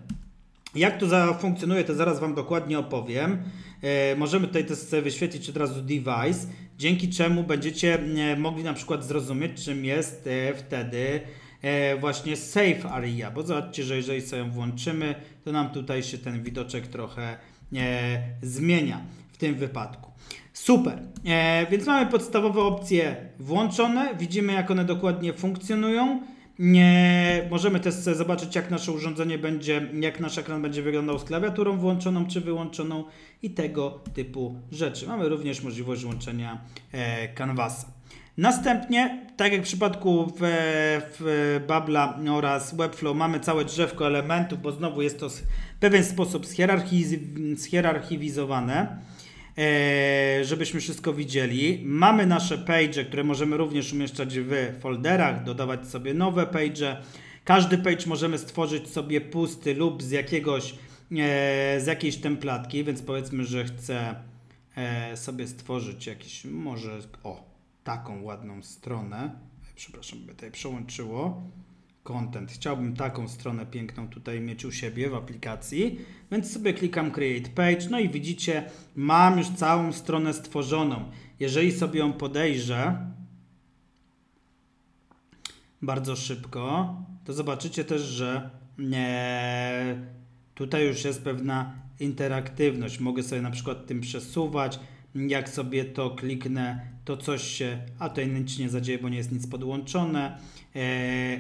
Jak 0.74 0.98
to 0.98 1.06
zafunkcjonuje, 1.06 1.84
to 1.84 1.94
zaraz 1.94 2.20
Wam 2.20 2.34
dokładnie 2.34 2.78
opowiem. 2.78 3.38
E, 3.82 4.16
możemy 4.16 4.46
tutaj 4.46 4.64
też 4.64 4.78
sobie 4.78 5.02
wyświetlić 5.02 5.48
od 5.48 5.56
razu 5.56 5.82
device, 5.82 6.46
dzięki 6.82 7.08
czemu 7.08 7.42
będziecie 7.44 7.98
e, 8.00 8.36
mogli 8.36 8.64
na 8.64 8.72
przykład 8.72 9.04
zrozumieć, 9.04 9.64
czym 9.64 9.84
jest 9.84 10.26
e, 10.26 10.54
wtedy 10.54 11.20
e, 11.62 11.96
właśnie 11.96 12.36
safe 12.36 12.90
area, 12.90 13.30
bo 13.30 13.42
zobaczcie, 13.42 13.84
że 13.84 13.96
jeżeli 13.96 14.20
sobie 14.20 14.42
ją 14.42 14.50
włączymy, 14.50 15.14
to 15.44 15.52
nam 15.52 15.70
tutaj 15.70 16.02
się 16.02 16.18
ten 16.18 16.42
widoczek 16.42 16.86
trochę 16.86 17.36
zmienia 18.42 19.00
w 19.32 19.36
tym 19.36 19.54
wypadku. 19.54 20.10
Super, 20.52 20.98
więc 21.70 21.86
mamy 21.86 22.10
podstawowe 22.10 22.60
opcje 22.60 23.16
włączone, 23.38 24.14
widzimy 24.18 24.52
jak 24.52 24.70
one 24.70 24.84
dokładnie 24.84 25.32
funkcjonują. 25.32 26.22
Nie, 26.58 27.48
możemy 27.50 27.80
też 27.80 27.94
zobaczyć, 27.94 28.56
jak 28.56 28.70
nasze 28.70 28.92
urządzenie 28.92 29.38
będzie, 29.38 29.88
jak 30.00 30.20
nasz 30.20 30.38
ekran 30.38 30.62
będzie 30.62 30.82
wyglądał 30.82 31.18
z 31.18 31.24
klawiaturą 31.24 31.78
włączoną 31.78 32.26
czy 32.26 32.40
wyłączoną 32.40 33.04
i 33.42 33.50
tego 33.50 34.00
typu 34.14 34.54
rzeczy. 34.72 35.06
Mamy 35.06 35.28
również 35.28 35.62
możliwość 35.62 36.02
włączenia 36.02 36.60
e. 36.94 37.28
Następnie, 38.36 39.26
tak 39.36 39.52
jak 39.52 39.60
w 39.60 39.64
przypadku 39.64 40.26
w, 40.26 40.40
w 41.18 41.60
Babla 41.68 42.18
oraz 42.30 42.74
Webflow, 42.76 43.16
mamy 43.16 43.40
całe 43.40 43.64
drzewko 43.64 44.06
elementów, 44.06 44.62
bo 44.62 44.72
znowu 44.72 45.02
jest 45.02 45.20
to 45.20 45.28
w 45.28 45.42
pewien 45.80 46.04
sposób 46.04 46.46
zhierarchiz- 46.46 47.56
zhierarchizowane, 47.56 48.98
żebyśmy 50.42 50.80
wszystko 50.80 51.12
widzieli. 51.12 51.82
Mamy 51.84 52.26
nasze 52.26 52.58
page, 52.58 53.04
które 53.04 53.24
możemy 53.24 53.56
również 53.56 53.92
umieszczać 53.92 54.38
w 54.38 54.80
folderach, 54.80 55.44
dodawać 55.44 55.88
sobie 55.88 56.14
nowe 56.14 56.46
page. 56.46 57.02
Każdy 57.44 57.78
page 57.78 58.06
możemy 58.06 58.38
stworzyć 58.38 58.88
sobie 58.88 59.20
pusty 59.20 59.74
lub 59.74 60.02
z 60.02 60.10
jakiegoś, 60.10 60.72
e, 60.72 61.80
z 61.80 61.86
jakiejś 61.86 62.16
templatki, 62.16 62.84
więc 62.84 63.02
powiedzmy, 63.02 63.44
że 63.44 63.64
chcę 63.64 64.14
e, 64.76 65.16
sobie 65.16 65.46
stworzyć 65.46 66.06
jakiś, 66.06 66.44
może, 66.44 66.98
o, 67.24 67.44
taką 67.84 68.22
ładną 68.22 68.62
stronę. 68.62 69.30
Przepraszam, 69.74 70.18
by 70.18 70.34
tutaj 70.34 70.50
przełączyło. 70.50 71.42
Content. 72.02 72.52
Chciałbym 72.52 72.96
taką 72.96 73.28
stronę 73.28 73.66
piękną 73.66 74.08
tutaj 74.08 74.40
mieć 74.40 74.64
u 74.64 74.72
siebie 74.72 75.10
w 75.10 75.14
aplikacji, 75.14 75.98
więc 76.30 76.52
sobie 76.52 76.74
klikam 76.74 77.10
Create 77.10 77.50
Page. 77.50 77.90
No 77.90 78.00
i 78.00 78.08
widzicie, 78.08 78.70
mam 78.96 79.38
już 79.38 79.48
całą 79.48 79.92
stronę 79.92 80.34
stworzoną. 80.34 81.10
Jeżeli 81.40 81.72
sobie 81.72 82.00
ją 82.00 82.12
podejrzę 82.12 83.06
bardzo 85.82 86.16
szybko, 86.16 86.96
to 87.24 87.32
zobaczycie 87.32 87.84
też, 87.84 88.02
że 88.02 88.50
nie, 88.78 89.96
tutaj 90.54 90.86
już 90.86 91.04
jest 91.04 91.24
pewna 91.24 91.74
interaktywność. 92.00 93.00
Mogę 93.00 93.22
sobie 93.22 93.42
na 93.42 93.50
przykład 93.50 93.86
tym 93.86 94.00
przesuwać. 94.00 94.80
Jak 95.14 95.48
sobie 95.48 95.84
to 95.84 96.10
kliknę, 96.10 96.86
to 97.04 97.16
coś 97.16 97.42
się, 97.42 97.78
a 97.98 98.08
tutaj 98.08 98.28
nic 98.28 98.58
nie 98.58 98.68
zadzieje, 98.68 98.98
bo 98.98 99.08
nie 99.08 99.16
jest 99.16 99.32
nic 99.32 99.46
podłączone 99.46 100.38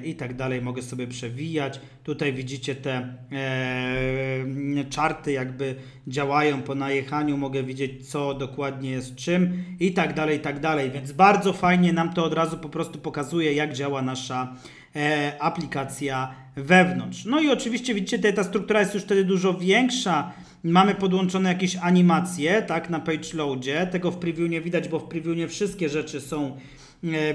i 0.04 0.14
tak 0.14 0.36
dalej. 0.36 0.62
Mogę 0.62 0.82
sobie 0.82 1.06
przewijać. 1.06 1.80
Tutaj 2.04 2.32
widzicie 2.32 2.74
te 2.74 3.16
e, 3.32 4.84
czarty 4.90 5.32
jakby 5.32 5.74
działają 6.06 6.62
po 6.62 6.74
najechaniu. 6.74 7.36
Mogę 7.36 7.62
widzieć, 7.62 8.10
co 8.10 8.34
dokładnie 8.34 8.90
jest 8.90 9.14
czym 9.14 9.64
i 9.80 9.92
tak 9.92 10.14
dalej, 10.14 10.38
i 10.38 10.40
tak 10.40 10.60
dalej. 10.60 10.90
Więc 10.90 11.12
bardzo 11.12 11.52
fajnie 11.52 11.92
nam 11.92 12.12
to 12.12 12.24
od 12.24 12.32
razu 12.32 12.58
po 12.58 12.68
prostu 12.68 12.98
pokazuje, 12.98 13.52
jak 13.52 13.72
działa 13.72 14.02
nasza 14.02 14.56
e, 14.96 15.36
aplikacja 15.40 16.34
wewnątrz. 16.56 17.24
No 17.24 17.40
i 17.40 17.50
oczywiście 17.50 17.94
widzicie, 17.94 18.16
tutaj 18.16 18.34
ta 18.34 18.44
struktura 18.44 18.80
jest 18.80 18.94
już 18.94 19.02
wtedy 19.02 19.24
dużo 19.24 19.54
większa. 19.54 20.32
Mamy 20.64 20.94
podłączone 20.94 21.48
jakieś 21.48 21.76
animacje, 21.76 22.62
tak, 22.62 22.90
na 22.90 23.00
page 23.00 23.28
loadzie. 23.34 23.86
Tego 23.86 24.10
w 24.10 24.16
preview 24.16 24.50
nie 24.50 24.60
widać, 24.60 24.88
bo 24.88 24.98
w 24.98 25.08
preview 25.08 25.36
nie 25.36 25.48
wszystkie 25.48 25.88
rzeczy 25.88 26.20
są 26.20 26.46
e, 26.46 26.60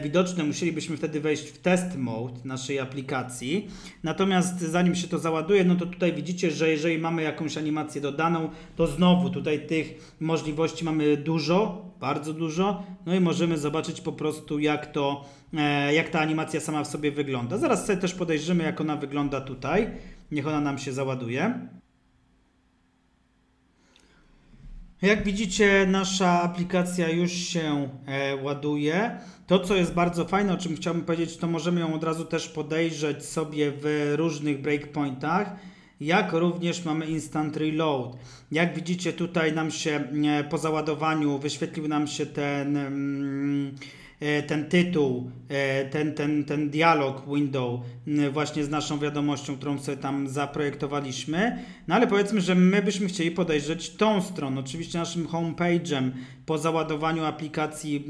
widoczne. 0.03 0.43
Musielibyśmy 0.43 0.97
wtedy 0.97 1.19
wejść 1.19 1.50
w 1.50 1.57
test 1.57 1.97
mode 1.97 2.39
naszej 2.45 2.79
aplikacji. 2.79 3.67
Natomiast 4.03 4.59
zanim 4.59 4.95
się 4.95 5.07
to 5.07 5.19
załaduje, 5.19 5.63
no 5.63 5.75
to 5.75 5.86
tutaj 5.86 6.13
widzicie, 6.13 6.51
że 6.51 6.69
jeżeli 6.69 6.97
mamy 6.97 7.24
jakąś 7.24 7.57
animację 7.57 8.01
dodaną, 8.01 8.50
to 8.75 8.88
znowu 8.88 9.29
tutaj 9.29 9.67
tych 9.67 10.15
możliwości 10.19 10.86
mamy 10.86 11.17
dużo, 11.17 11.86
bardzo 12.00 12.33
dużo. 12.33 12.83
No 13.05 13.15
i 13.15 13.19
możemy 13.19 13.57
zobaczyć 13.57 14.01
po 14.01 14.12
prostu 14.12 14.59
jak 14.59 14.91
to, 14.91 15.25
e, 15.53 15.93
jak 15.93 16.09
ta 16.09 16.19
animacja 16.19 16.59
sama 16.59 16.83
w 16.83 16.88
sobie 16.88 17.12
wygląda. 17.12 17.57
Zaraz 17.57 17.86
sobie 17.86 18.00
też 18.00 18.13
podejrzymy, 18.13 18.63
jak 18.63 18.81
ona 18.81 18.95
wygląda 18.95 19.41
tutaj. 19.41 19.89
Niech 20.31 20.47
ona 20.47 20.62
nam 20.62 20.77
się 20.77 20.93
załaduje. 20.93 21.67
Jak 25.01 25.24
widzicie, 25.24 25.86
nasza 25.88 26.42
aplikacja 26.42 27.10
już 27.10 27.32
się 27.32 27.89
e, 28.06 28.36
ładuje. 28.36 29.18
To, 29.48 29.60
co 29.60 29.75
jest 29.75 29.94
bardzo 29.94 30.25
fajne, 30.25 30.54
o 30.54 30.58
czym 30.58 30.75
chciałbym 30.75 31.04
powiedzieć, 31.04 31.38
to 31.38 31.48
możemy 31.48 31.80
ją 31.80 31.94
od 31.94 32.04
razu 32.04 32.25
też 32.25 32.48
podejrzeć 32.48 33.25
sobie 33.25 33.72
w 33.82 34.13
różnych 34.16 34.62
breakpointach, 34.62 35.56
jak 36.01 36.34
również 36.34 36.86
mamy 36.86 37.06
instant 37.06 37.58
reload. 37.58 38.18
Jak 38.51 38.75
widzicie, 38.75 39.13
tutaj 39.13 39.54
nam 39.54 39.72
się 39.72 40.04
e, 40.25 40.44
po 40.44 40.58
załadowaniu 40.58 41.39
wyświetlił 41.39 41.88
nam 41.88 42.08
się 42.08 42.25
ten. 42.25 42.77
Mm, 42.77 43.75
ten 44.47 44.65
tytuł, 44.65 45.31
e, 45.50 45.86
ten, 45.86 46.13
ten, 46.13 46.43
ten 46.45 46.69
dialog 46.69 47.24
window 47.36 47.79
właśnie 48.31 48.63
z 48.63 48.69
naszą 48.69 49.00
wiadomością, 49.00 49.57
którą 49.57 49.79
sobie 49.79 49.97
tam 49.97 50.27
zaprojektowaliśmy. 50.27 51.63
No 51.88 51.95
ale 51.95 52.07
powiedzmy, 52.07 52.41
że 52.41 52.55
my 52.55 52.81
byśmy 52.81 53.07
chcieli 53.07 53.31
podejrzeć 53.31 53.89
tą 53.89 54.21
stronę. 54.21 54.59
Oczywiście 54.59 55.00
naszym 55.00 55.27
homepage'em 55.27 56.12
po 56.45 56.57
załadowaniu 56.57 57.25
aplikacji 57.25 58.05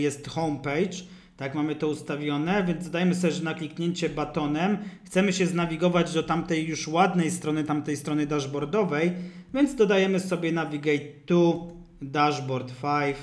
jest 0.00 0.28
homepage. 0.28 0.96
Tak, 1.36 1.54
mamy 1.54 1.74
to 1.74 1.88
ustawione, 1.88 2.64
więc 2.64 2.90
dajmy 2.90 3.14
sobie, 3.14 3.32
że 3.32 3.42
na 3.44 3.54
kliknięcie 3.54 4.08
batonem 4.08 4.78
chcemy 5.04 5.32
się 5.32 5.46
znawigować 5.46 6.14
do 6.14 6.22
tamtej 6.22 6.68
już 6.68 6.88
ładnej 6.88 7.30
strony, 7.30 7.64
tamtej 7.64 7.96
strony 7.96 8.26
dashboardowej, 8.26 9.12
więc 9.54 9.74
dodajemy 9.74 10.20
sobie 10.20 10.52
navigate 10.52 11.04
to 11.26 11.68
dashboard 12.02 12.72
5. 12.82 13.16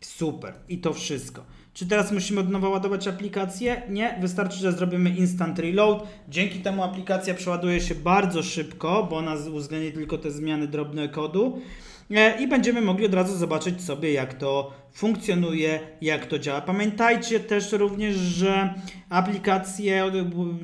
Super. 0.00 0.54
I 0.68 0.78
to 0.78 0.92
wszystko. 0.92 1.44
Czy 1.74 1.86
teraz 1.86 2.12
musimy 2.12 2.40
od 2.40 2.50
nowa 2.50 2.68
ładować 2.68 3.08
aplikację? 3.08 3.82
Nie, 3.88 4.18
wystarczy, 4.20 4.58
że 4.58 4.72
zrobimy 4.72 5.10
instant 5.10 5.58
reload. 5.58 6.06
Dzięki 6.28 6.58
temu 6.58 6.82
aplikacja 6.82 7.34
przeładuje 7.34 7.80
się 7.80 7.94
bardzo 7.94 8.42
szybko, 8.42 9.06
bo 9.10 9.16
ona 9.16 9.34
uwzględni 9.52 9.92
tylko 9.92 10.18
te 10.18 10.30
zmiany 10.30 10.66
drobne 10.68 11.08
kodu 11.08 11.62
e, 12.10 12.42
i 12.42 12.48
będziemy 12.48 12.80
mogli 12.80 13.06
od 13.06 13.14
razu 13.14 13.36
zobaczyć 13.36 13.82
sobie, 13.82 14.12
jak 14.12 14.34
to 14.34 14.72
funkcjonuje, 14.92 15.80
jak 16.00 16.26
to 16.26 16.38
działa. 16.38 16.60
Pamiętajcie 16.60 17.40
też 17.40 17.72
również, 17.72 18.16
że 18.16 18.74
aplikacje 19.08 20.10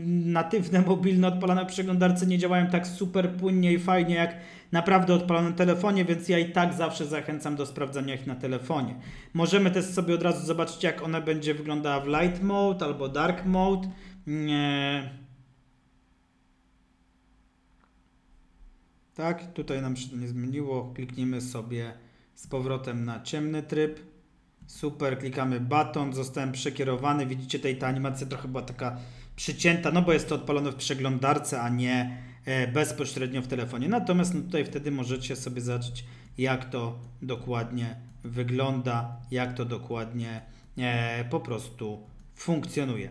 natywne, 0.07 0.81
mobilne, 0.81 1.29
odpalane 1.29 1.65
w 1.65 1.69
przeglądarce 1.69 2.27
nie 2.27 2.38
działają 2.38 2.67
tak 2.67 2.87
super 2.87 3.31
płynnie 3.31 3.73
i 3.73 3.79
fajnie 3.79 4.15
jak 4.15 4.35
naprawdę 4.72 5.14
odpalone 5.14 5.50
na 5.50 5.56
telefonie, 5.56 6.04
więc 6.04 6.28
ja 6.28 6.38
i 6.38 6.52
tak 6.52 6.75
zawsze 6.75 7.06
zachęcam 7.06 7.56
do 7.56 7.66
sprawdzania 7.66 8.14
ich 8.14 8.26
na 8.26 8.34
telefonie. 8.34 8.94
Możemy 9.34 9.70
też 9.70 9.84
sobie 9.84 10.14
od 10.14 10.22
razu 10.22 10.46
zobaczyć, 10.46 10.82
jak 10.82 11.02
ona 11.02 11.20
będzie 11.20 11.54
wyglądała 11.54 12.00
w 12.00 12.06
light 12.06 12.42
mode 12.42 12.84
albo 12.84 13.08
dark 13.08 13.44
mode. 13.44 13.88
Nie. 14.26 15.10
Tak, 19.14 19.52
tutaj 19.52 19.82
nam 19.82 19.96
się 19.96 20.08
to 20.08 20.16
nie 20.16 20.28
zmieniło. 20.28 20.92
Kliknijmy 20.94 21.40
sobie 21.40 21.92
z 22.34 22.46
powrotem 22.46 23.04
na 23.04 23.22
ciemny 23.22 23.62
tryb. 23.62 24.00
Super, 24.66 25.18
klikamy 25.18 25.60
baton, 25.60 26.12
zostałem 26.12 26.52
przekierowany. 26.52 27.26
Widzicie, 27.26 27.58
tutaj 27.58 27.76
ta 27.76 27.87
animacja 27.87 28.26
trochę 28.26 28.48
była 28.48 28.62
taka 28.62 28.96
przycięta, 29.37 29.90
no 29.90 30.02
bo 30.02 30.12
jest 30.12 30.28
to 30.28 30.34
odpalone 30.34 30.72
w 30.72 30.75
przeglądarce, 30.75 31.60
a 31.60 31.68
nie 31.68 32.22
bezpośrednio 32.73 33.43
w 33.43 33.47
telefonie. 33.47 33.88
Natomiast 33.88 34.35
no 34.35 34.40
tutaj 34.40 34.64
wtedy 34.64 34.90
możecie 34.90 35.37
sobie 35.37 35.61
zobaczyć, 35.61 36.05
jak 36.38 36.71
to 36.71 36.99
dokładnie 37.23 37.97
wygląda, 38.25 39.17
jak 39.31 39.55
to 39.55 39.64
dokładnie 39.64 40.40
e, 40.78 41.25
po 41.25 41.40
prostu 41.40 41.99
funkcjonuje. 42.35 43.11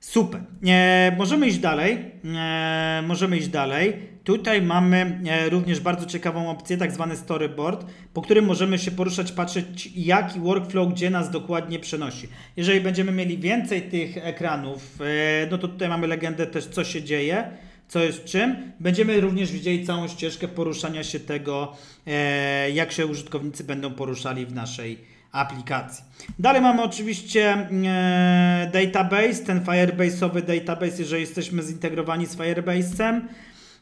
Super. 0.00 0.40
E, 0.66 1.14
możemy 1.18 1.46
iść 1.46 1.58
dalej. 1.58 1.98
E, 2.36 3.02
możemy 3.06 3.36
iść 3.36 3.48
dalej. 3.48 3.96
Tutaj 4.24 4.62
mamy 4.62 5.20
e, 5.28 5.48
również 5.48 5.80
bardzo 5.80 6.06
ciekawą 6.06 6.50
opcję, 6.50 6.76
tak 6.76 6.92
zwany 6.92 7.16
storyboard, 7.16 7.86
po 8.14 8.22
którym 8.22 8.44
możemy 8.44 8.78
się 8.78 8.90
poruszać, 8.90 9.32
patrzeć 9.32 9.90
jaki 9.96 10.40
workflow 10.40 10.92
gdzie 10.92 11.10
nas 11.10 11.30
dokładnie 11.30 11.78
przenosi. 11.78 12.28
Jeżeli 12.56 12.80
będziemy 12.80 13.12
mieli 13.12 13.38
więcej 13.38 13.82
tych 13.82 14.16
ekranów, 14.16 14.98
e, 15.00 15.46
no 15.50 15.58
to 15.58 15.68
tutaj 15.68 15.88
mamy 15.88 16.06
legendę 16.06 16.46
też 16.46 16.66
co 16.66 16.84
się 16.84 17.02
dzieje 17.02 17.50
co 17.90 18.04
jest 18.04 18.24
czym. 18.24 18.72
Będziemy 18.80 19.20
również 19.20 19.52
widzieli 19.52 19.86
całą 19.86 20.08
ścieżkę 20.08 20.48
poruszania 20.48 21.04
się 21.04 21.20
tego, 21.20 21.76
e, 22.06 22.70
jak 22.70 22.92
się 22.92 23.06
użytkownicy 23.06 23.64
będą 23.64 23.90
poruszali 23.90 24.46
w 24.46 24.54
naszej 24.54 24.98
aplikacji. 25.32 26.04
Dalej 26.38 26.62
mamy 26.62 26.82
oczywiście 26.82 27.68
e, 27.86 28.70
database, 28.72 29.44
ten 29.46 29.60
Firebase'owy 29.60 30.42
database, 30.42 30.98
jeżeli 30.98 31.20
jesteśmy 31.20 31.62
zintegrowani 31.62 32.26
z 32.26 32.36
Firebase'em. 32.36 33.20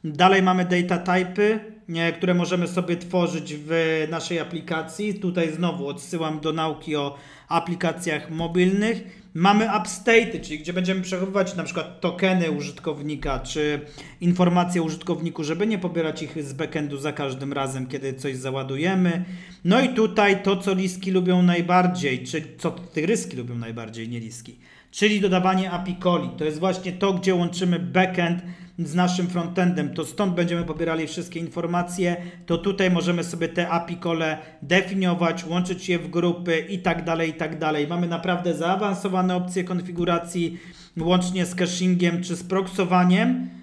Dalej 0.04 0.42
mamy 0.42 0.64
data 0.64 0.98
typy, 0.98 1.60
e, 1.88 2.12
które 2.12 2.34
możemy 2.34 2.68
sobie 2.68 2.96
tworzyć 2.96 3.54
w 3.54 4.06
naszej 4.10 4.38
aplikacji. 4.38 5.14
Tutaj 5.14 5.52
znowu 5.52 5.88
odsyłam 5.88 6.40
do 6.40 6.52
nauki 6.52 6.96
o 6.96 7.18
aplikacjach 7.48 8.30
mobilnych. 8.30 9.17
Mamy 9.34 9.68
upstate, 9.80 10.40
czyli 10.40 10.58
gdzie 10.58 10.72
będziemy 10.72 11.00
przechowywać 11.00 11.56
na 11.56 11.64
przykład 11.64 12.00
tokeny 12.00 12.50
użytkownika, 12.50 13.38
czy 13.38 13.80
informacje 14.20 14.82
o 14.82 14.84
użytkowniku, 14.84 15.44
żeby 15.44 15.66
nie 15.66 15.78
pobierać 15.78 16.22
ich 16.22 16.44
z 16.44 16.52
backendu 16.52 16.96
za 16.96 17.12
każdym 17.12 17.52
razem, 17.52 17.86
kiedy 17.86 18.14
coś 18.14 18.36
załadujemy. 18.36 19.24
No 19.64 19.80
i 19.80 19.88
tutaj 19.88 20.42
to, 20.42 20.56
co 20.56 20.74
liski 20.74 21.10
lubią 21.10 21.42
najbardziej, 21.42 22.24
czy 22.24 22.42
co 22.58 22.70
tygryski 22.70 23.36
lubią 23.36 23.54
najbardziej, 23.54 24.08
nie 24.08 24.20
liski, 24.20 24.58
czyli 24.90 25.20
dodawanie 25.20 25.70
API 25.70 25.96
coli. 25.96 26.30
To 26.38 26.44
jest 26.44 26.58
właśnie 26.58 26.92
to, 26.92 27.12
gdzie 27.12 27.34
łączymy 27.34 27.78
backend 27.78 28.42
z 28.78 28.94
naszym 28.94 29.26
frontendem, 29.26 29.94
to 29.94 30.04
stąd 30.04 30.34
będziemy 30.34 30.64
pobierali 30.64 31.06
wszystkie 31.06 31.40
informacje, 31.40 32.16
to 32.46 32.58
tutaj 32.58 32.90
możemy 32.90 33.24
sobie 33.24 33.48
te 33.48 33.68
API 33.68 33.96
kole 33.96 34.38
definiować, 34.62 35.44
łączyć 35.44 35.88
je 35.88 35.98
w 35.98 36.10
grupy 36.10 36.58
i 36.58 36.78
tak 36.78 37.04
dalej, 37.04 37.30
i 37.30 37.34
tak 37.34 37.58
dalej. 37.58 37.88
Mamy 37.88 38.08
naprawdę 38.08 38.54
zaawansowane 38.54 39.36
opcje 39.36 39.64
konfiguracji, 39.64 40.58
łącznie 41.00 41.46
z 41.46 41.54
cachingiem 41.54 42.22
czy 42.22 42.36
z 42.36 42.42
proksowaniem 42.42 43.57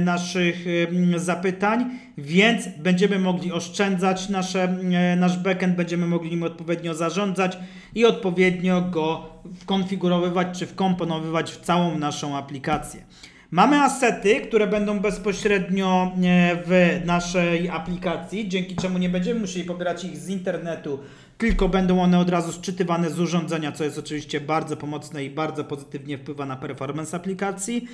naszych 0.00 0.64
e, 1.14 1.18
zapytań, 1.18 1.90
więc 2.18 2.68
będziemy 2.78 3.18
mogli 3.18 3.52
oszczędzać 3.52 4.28
nasze, 4.28 4.62
e, 4.62 5.16
nasz 5.16 5.38
backend, 5.38 5.76
będziemy 5.76 6.06
mogli 6.06 6.30
nim 6.30 6.42
odpowiednio 6.42 6.94
zarządzać 6.94 7.58
i 7.94 8.04
odpowiednio 8.04 8.80
go 8.80 9.26
wkonfigurowywać 9.60 10.58
czy 10.58 10.66
wkomponowywać 10.66 11.50
w 11.52 11.60
całą 11.60 11.98
naszą 11.98 12.36
aplikację. 12.36 13.04
Mamy 13.50 13.80
asety, 13.80 14.40
które 14.40 14.66
będą 14.66 15.00
bezpośrednio 15.00 16.12
e, 16.22 16.56
w 16.66 17.00
naszej 17.04 17.68
aplikacji, 17.68 18.48
dzięki 18.48 18.76
czemu 18.76 18.98
nie 18.98 19.08
będziemy 19.08 19.40
musieli 19.40 19.64
pobierać 19.64 20.04
ich 20.04 20.16
z 20.16 20.28
internetu, 20.28 20.98
tylko 21.38 21.68
będą 21.68 22.02
one 22.02 22.18
od 22.18 22.30
razu 22.30 22.52
sczytywane 22.52 23.10
z 23.10 23.20
urządzenia, 23.20 23.72
co 23.72 23.84
jest 23.84 23.98
oczywiście 23.98 24.40
bardzo 24.40 24.76
pomocne 24.76 25.24
i 25.24 25.30
bardzo 25.30 25.64
pozytywnie 25.64 26.18
wpływa 26.18 26.46
na 26.46 26.56
performance 26.56 27.16
aplikacji. 27.16 27.88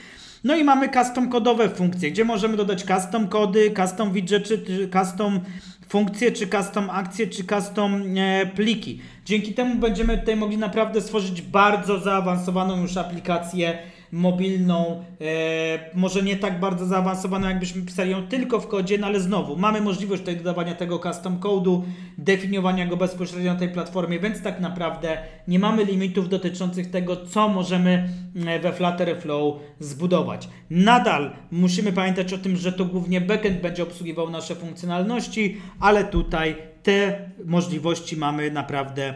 No 0.47 0.57
i 0.57 0.65
mamy 0.65 0.89
custom 0.89 1.29
kodowe 1.29 1.69
funkcje, 1.69 2.11
gdzie 2.11 2.25
możemy 2.25 2.57
dodać 2.57 2.85
custom 2.85 3.29
kody, 3.29 3.75
custom 3.77 4.13
widgety, 4.13 4.89
custom 4.93 5.41
funkcje, 5.89 6.33
czy 6.33 6.47
custom 6.47 6.91
akcje, 6.91 7.27
czy 7.27 7.45
custom 7.45 8.05
e, 8.17 8.47
pliki. 8.47 9.01
Dzięki 9.25 9.55
temu 9.55 9.75
będziemy 9.75 10.19
tutaj 10.19 10.37
mogli 10.37 10.59
naprawdę 10.59 11.01
stworzyć 11.01 11.43
bardzo 11.43 12.01
zaawansowaną 12.01 12.83
już 12.83 12.97
aplikację 12.97 13.79
mobilną, 14.13 15.05
e, 15.21 15.91
może 15.95 16.23
nie 16.23 16.37
tak 16.37 16.61
bardzo 16.61 16.87
zaawansowaną, 16.87 17.49
jakbyśmy 17.49 17.83
pisali 17.83 18.11
ją 18.11 18.27
tylko 18.27 18.61
w 18.61 18.69
kodzie, 18.69 18.99
no 18.99 19.07
ale 19.07 19.21
znowu 19.21 19.57
mamy 19.57 19.81
możliwość 19.81 20.23
tutaj 20.23 20.37
dodawania 20.37 20.75
tego 20.75 20.99
custom 20.99 21.39
code'u, 21.39 21.83
definiowania 22.19 22.87
go 22.87 22.97
bezpośrednio 22.97 23.53
na 23.53 23.59
tej 23.59 23.69
platformie, 23.69 24.19
więc 24.21 24.43
tak 24.43 24.61
naprawdę 24.61 25.19
nie 25.49 25.59
mamy 25.59 25.85
limitów 25.85 26.29
dotyczących 26.29 26.91
tego, 26.91 27.17
co 27.27 27.49
możemy 27.49 28.09
e, 28.47 28.61
we 28.61 28.73
Flutter 28.73 29.21
Flow 29.21 29.55
zbudować. 29.81 30.49
Nadal 30.71 31.31
musimy 31.51 31.93
pamiętać 31.93 32.33
o 32.33 32.39
tym, 32.39 32.57
że 32.57 32.73
to 32.73 32.85
głównie 32.85 33.21
backend 33.21 33.61
będzie 33.61 33.83
obsługiwał 33.83 34.31
nasze 34.31 34.55
funkcjonalności, 34.55 35.57
ale 35.81 36.05
tutaj 36.05 36.57
te 36.83 37.31
możliwości 37.45 38.17
mamy 38.17 38.51
naprawdę 38.51 39.15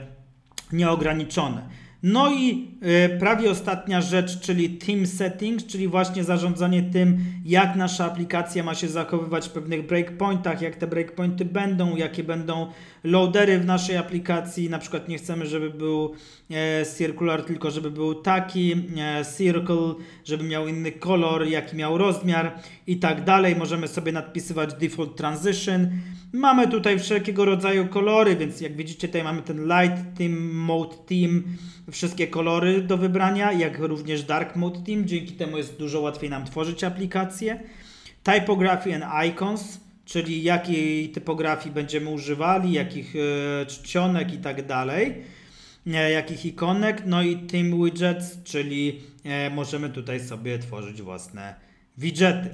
nieograniczone. 0.72 1.62
No 2.02 2.32
i 2.32 2.68
y, 3.14 3.18
prawie 3.18 3.50
ostatnia 3.50 4.00
rzecz, 4.00 4.40
czyli 4.40 4.70
Team 4.70 5.06
Settings, 5.06 5.66
czyli 5.66 5.88
właśnie 5.88 6.24
zarządzanie 6.24 6.82
tym, 6.82 7.18
jak 7.44 7.76
nasza 7.76 8.04
aplikacja 8.04 8.62
ma 8.62 8.74
się 8.74 8.88
zachowywać 8.88 9.48
w 9.48 9.52
pewnych 9.52 9.86
breakpointach, 9.86 10.62
jak 10.62 10.76
te 10.76 10.86
breakpointy 10.86 11.44
będą, 11.44 11.96
jakie 11.96 12.24
będą 12.24 12.66
loadery 13.04 13.58
w 13.58 13.66
naszej 13.66 13.96
aplikacji. 13.96 14.70
Na 14.70 14.78
przykład 14.78 15.08
nie 15.08 15.18
chcemy, 15.18 15.46
żeby 15.46 15.70
był 15.70 16.14
e, 16.50 16.86
circular, 16.98 17.42
tylko 17.42 17.70
żeby 17.70 17.90
był 17.90 18.14
taki 18.14 18.72
e, 18.72 19.24
circle, 19.36 19.94
żeby 20.24 20.44
miał 20.44 20.68
inny 20.68 20.92
kolor, 20.92 21.46
jaki 21.46 21.76
miał 21.76 21.98
rozmiar 21.98 22.52
i 22.86 22.96
tak 22.96 23.24
dalej. 23.24 23.56
Możemy 23.56 23.88
sobie 23.88 24.12
nadpisywać 24.12 24.74
default 24.74 25.16
transition. 25.16 25.90
Mamy 26.32 26.68
tutaj 26.68 26.98
wszelkiego 26.98 27.44
rodzaju 27.44 27.88
kolory, 27.88 28.36
więc 28.36 28.60
jak 28.60 28.76
widzicie 28.76 29.08
tutaj 29.08 29.24
mamy 29.24 29.42
ten 29.42 29.64
light 29.64 30.18
team, 30.18 30.54
mode 30.54 30.96
team, 31.08 31.44
wszystkie 31.90 32.26
kolory 32.26 32.82
do 32.82 32.96
wybrania, 32.96 33.52
jak 33.52 33.78
również 33.78 34.22
Dark 34.22 34.56
Mode 34.56 34.80
Team. 34.86 35.06
Dzięki 35.06 35.32
temu 35.32 35.56
jest 35.56 35.78
dużo 35.78 36.00
łatwiej 36.00 36.30
nam 36.30 36.44
tworzyć 36.44 36.84
aplikacje. 36.84 37.60
Typography 38.22 38.94
and 38.94 39.04
Icons, 39.28 39.80
czyli 40.10 40.42
jakiej 40.42 41.08
typografii 41.08 41.74
będziemy 41.74 42.10
używali, 42.10 42.72
jakich 42.72 43.14
e, 43.16 43.66
czcionek 43.66 44.34
i 44.34 44.38
tak 44.38 44.66
dalej, 44.66 45.14
e, 45.86 46.10
jakich 46.10 46.46
ikonek. 46.46 47.02
No 47.06 47.22
i 47.22 47.36
Team 47.36 47.84
Widgets, 47.84 48.42
czyli 48.44 49.00
e, 49.24 49.50
możemy 49.50 49.90
tutaj 49.90 50.20
sobie 50.20 50.58
tworzyć 50.58 51.02
własne 51.02 51.54
widgety. 51.98 52.48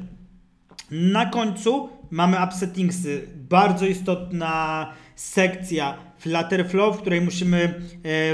Na 0.91 1.27
końcu 1.27 1.89
mamy 2.11 2.37
upsettingsy. 2.45 3.29
Bardzo 3.37 3.87
istotna 3.87 4.93
sekcja 5.15 5.99
Flutterflow, 6.19 6.97
w 6.97 7.01
której 7.01 7.21
musimy 7.21 7.81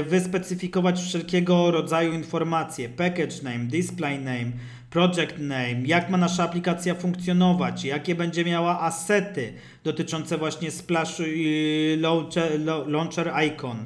wyspecyfikować 0.07 1.01
wszelkiego 1.01 1.71
rodzaju 1.71 2.13
informacje. 2.13 2.89
Package 2.89 3.43
name, 3.43 3.59
display 3.59 4.19
name, 4.19 4.51
project 4.93 5.37
name, 5.37 5.81
jak 5.85 6.09
ma 6.09 6.17
nasza 6.17 6.43
aplikacja 6.43 6.95
funkcjonować, 6.95 7.85
jakie 7.85 8.15
będzie 8.15 8.45
miała 8.45 8.81
asety 8.81 9.53
dotyczące 9.83 10.37
właśnie 10.37 10.71
splash 10.71 11.21
i 11.27 11.97
launcher, 12.01 12.51
launcher 12.87 13.31
icon. 13.47 13.85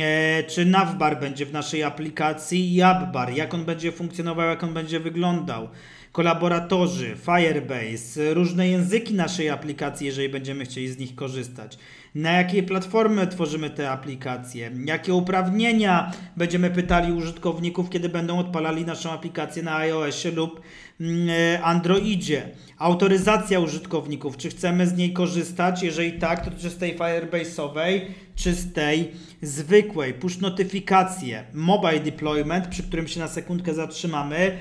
E, 0.00 0.42
czy 0.42 0.64
navbar 0.64 1.20
będzie 1.20 1.46
w 1.46 1.52
naszej 1.52 1.82
aplikacji 1.82 2.74
i 2.74 2.82
appbar, 2.82 3.32
jak 3.32 3.54
on 3.54 3.64
będzie 3.64 3.92
funkcjonował, 3.92 4.48
jak 4.48 4.64
on 4.64 4.74
będzie 4.74 5.00
wyglądał 5.00 5.68
kolaboratorzy, 6.12 7.16
Firebase, 7.16 8.34
różne 8.34 8.68
języki 8.68 9.14
naszej 9.14 9.50
aplikacji, 9.50 10.06
jeżeli 10.06 10.28
będziemy 10.28 10.64
chcieli 10.64 10.88
z 10.88 10.98
nich 10.98 11.14
korzystać. 11.14 11.78
Na 12.18 12.32
jakiej 12.32 12.62
platformy 12.62 13.26
tworzymy 13.26 13.70
te 13.70 13.90
aplikacje? 13.90 14.70
Jakie 14.84 15.14
uprawnienia 15.14 16.12
będziemy 16.36 16.70
pytali 16.70 17.12
użytkowników, 17.12 17.90
kiedy 17.90 18.08
będą 18.08 18.38
odpalali 18.38 18.84
naszą 18.84 19.10
aplikację 19.10 19.62
na 19.62 19.76
iOSie 19.76 20.30
lub 20.30 20.60
mm, 21.00 21.28
e, 21.30 21.62
Androidzie? 21.62 22.48
Autoryzacja 22.78 23.60
użytkowników, 23.60 24.36
czy 24.36 24.50
chcemy 24.50 24.86
z 24.86 24.96
niej 24.96 25.12
korzystać? 25.12 25.82
Jeżeli 25.82 26.12
tak, 26.12 26.44
to 26.44 26.50
czy 26.60 26.70
z 26.70 26.76
tej 26.76 26.98
Firebase'owej, 26.98 28.00
czy 28.36 28.52
z 28.52 28.72
tej 28.72 29.12
zwykłej? 29.42 30.14
Push 30.14 30.38
notyfikacje, 30.38 31.44
mobile 31.52 32.00
deployment, 32.00 32.68
przy 32.68 32.82
którym 32.82 33.08
się 33.08 33.20
na 33.20 33.28
sekundkę 33.28 33.74
zatrzymamy 33.74 34.58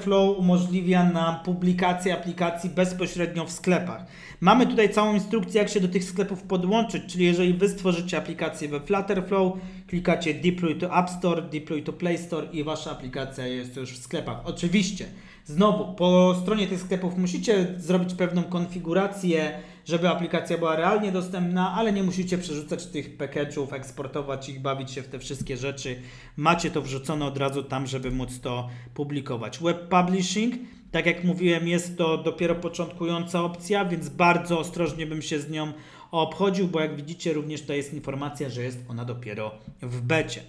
Flow 0.00 0.38
umożliwia 0.38 1.04
nam 1.04 1.40
publikację 1.44 2.14
aplikacji 2.14 2.70
bezpośrednio 2.70 3.44
w 3.44 3.52
sklepach. 3.52 4.06
Mamy 4.40 4.66
tutaj 4.66 4.90
całą 4.90 5.14
instrukcję, 5.14 5.60
jak 5.60 5.70
się 5.70 5.80
do 5.80 5.88
tych 5.88 6.04
sklepów 6.04 6.42
podłączyć, 6.42 7.02
czyli 7.06 7.24
jeżeli 7.24 7.54
Wy 7.54 7.68
stworzycie 7.68 8.18
aplikację 8.18 8.68
we 8.68 8.80
Flutterflow, 8.80 9.52
klikacie 9.86 10.34
Deploy 10.34 10.74
to 10.74 10.98
App 10.98 11.10
Store, 11.10 11.42
Deploy 11.42 11.82
to 11.82 11.92
Play 11.92 12.18
Store 12.18 12.46
i 12.52 12.64
Wasza 12.64 12.90
aplikacja 12.90 13.46
jest 13.46 13.76
już 13.76 13.92
w 13.92 14.02
sklepach. 14.02 14.40
Oczywiście, 14.44 15.04
znowu, 15.44 15.94
po 15.94 16.36
stronie 16.42 16.66
tych 16.66 16.80
sklepów 16.80 17.18
musicie 17.18 17.66
zrobić 17.76 18.14
pewną 18.14 18.42
konfigurację, 18.42 19.58
żeby 19.88 20.08
aplikacja 20.08 20.58
była 20.58 20.76
realnie 20.76 21.12
dostępna, 21.12 21.74
ale 21.74 21.92
nie 21.92 22.02
musicie 22.02 22.38
przerzucać 22.38 22.86
tych 22.86 23.16
package'ów, 23.16 23.72
eksportować 23.74 24.48
ich, 24.48 24.60
bawić 24.60 24.90
się 24.90 25.02
w 25.02 25.08
te 25.08 25.18
wszystkie 25.18 25.56
rzeczy. 25.56 26.02
Macie 26.36 26.70
to 26.70 26.82
wrzucone 26.82 27.26
od 27.26 27.38
razu 27.38 27.62
tam, 27.62 27.86
żeby 27.86 28.10
móc 28.10 28.40
to 28.40 28.68
publikować. 28.94 29.58
Web 29.58 29.88
Publishing, 29.88 30.54
tak 30.90 31.06
jak 31.06 31.24
mówiłem, 31.24 31.68
jest 31.68 31.98
to 31.98 32.18
dopiero 32.18 32.54
początkująca 32.54 33.42
opcja, 33.42 33.84
więc 33.84 34.08
bardzo 34.08 34.58
ostrożnie 34.58 35.06
bym 35.06 35.22
się 35.22 35.40
z 35.40 35.50
nią 35.50 35.72
obchodził, 36.10 36.68
bo 36.68 36.80
jak 36.80 36.96
widzicie, 36.96 37.32
również 37.32 37.62
to 37.62 37.72
jest 37.72 37.94
informacja, 37.94 38.50
że 38.50 38.62
jest 38.62 38.84
ona 38.88 39.04
dopiero 39.04 39.50
w 39.82 40.00
becie. 40.00 40.42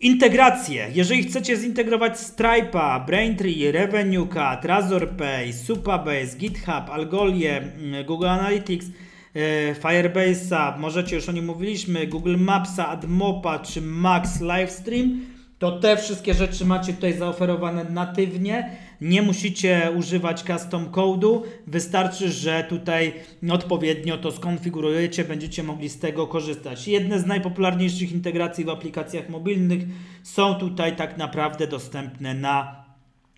Integracje. 0.00 0.88
Jeżeli 0.94 1.22
chcecie 1.22 1.56
zintegrować 1.56 2.12
Stripe'a, 2.12 3.06
Braintree, 3.06 3.72
Revenue 3.72 4.26
Cut, 4.26 4.64
Razorpay, 4.64 5.52
Supabase, 5.52 6.36
GitHub, 6.38 6.90
Algolie, 6.90 7.58
mm, 7.58 8.06
Google 8.06 8.28
Analytics, 8.28 8.86
e, 8.86 9.74
Firebase'a, 9.74 10.78
możecie 10.78 11.16
już 11.16 11.28
o 11.28 11.32
nim 11.32 11.44
mówiliśmy, 11.44 12.06
Google 12.06 12.36
Mapsa, 12.36 12.88
AdMopa 12.88 13.58
czy 13.58 13.82
Max 13.82 14.40
Livestream, 14.40 15.20
to 15.58 15.78
te 15.78 15.96
wszystkie 15.96 16.34
rzeczy 16.34 16.64
macie 16.64 16.92
tutaj 16.92 17.12
zaoferowane 17.12 17.84
natywnie. 17.84 18.76
Nie 19.00 19.22
musicie 19.22 19.92
używać 19.96 20.42
custom 20.42 20.86
code'u, 20.90 21.42
wystarczy, 21.66 22.32
że 22.32 22.64
tutaj 22.68 23.14
odpowiednio 23.50 24.18
to 24.18 24.32
skonfigurujecie, 24.32 25.24
będziecie 25.24 25.62
mogli 25.62 25.88
z 25.88 25.98
tego 25.98 26.26
korzystać. 26.26 26.88
Jedne 26.88 27.20
z 27.20 27.26
najpopularniejszych 27.26 28.12
integracji 28.12 28.64
w 28.64 28.68
aplikacjach 28.68 29.28
mobilnych 29.28 29.82
są 30.22 30.54
tutaj 30.54 30.96
tak 30.96 31.16
naprawdę 31.16 31.66
dostępne 31.66 32.34
na 32.34 32.84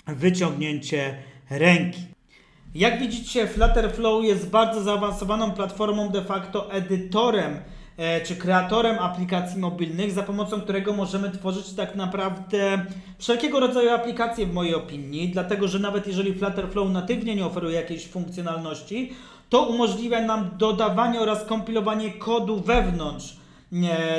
wyciągnięcie 0.07 1.15
ręki. 1.51 2.01
Jak 2.75 3.01
widzicie, 3.01 3.47
Flutterflow 3.47 4.25
jest 4.25 4.51
bardzo 4.51 4.83
zaawansowaną 4.83 5.51
platformą, 5.51 6.09
de 6.09 6.25
facto 6.25 6.73
edytorem 6.73 7.57
czy 8.25 8.37
kreatorem 8.37 8.99
aplikacji 8.99 9.61
mobilnych, 9.61 10.13
za 10.13 10.23
pomocą 10.23 10.61
którego 10.61 10.93
możemy 10.93 11.31
tworzyć 11.31 11.73
tak 11.73 11.95
naprawdę 11.95 12.87
wszelkiego 13.19 13.61
rodzaju 13.61 13.91
aplikacje 13.91 14.47
w 14.47 14.55
mojej 14.55 14.75
opinii, 14.75 15.29
dlatego 15.29 15.69
że 15.69 15.79
nawet 15.79 16.07
jeżeli 16.07 16.35
Flutterflow 16.35 16.91
natywnie 16.91 17.35
nie 17.35 17.47
oferuje 17.47 17.77
jakiejś 17.77 18.07
funkcjonalności, 18.07 19.13
to 19.49 19.63
umożliwia 19.63 20.21
nam 20.21 20.51
dodawanie 20.59 21.21
oraz 21.21 21.45
kompilowanie 21.45 22.11
kodu 22.11 22.61
wewnątrz. 22.61 23.37
e, 23.37 23.42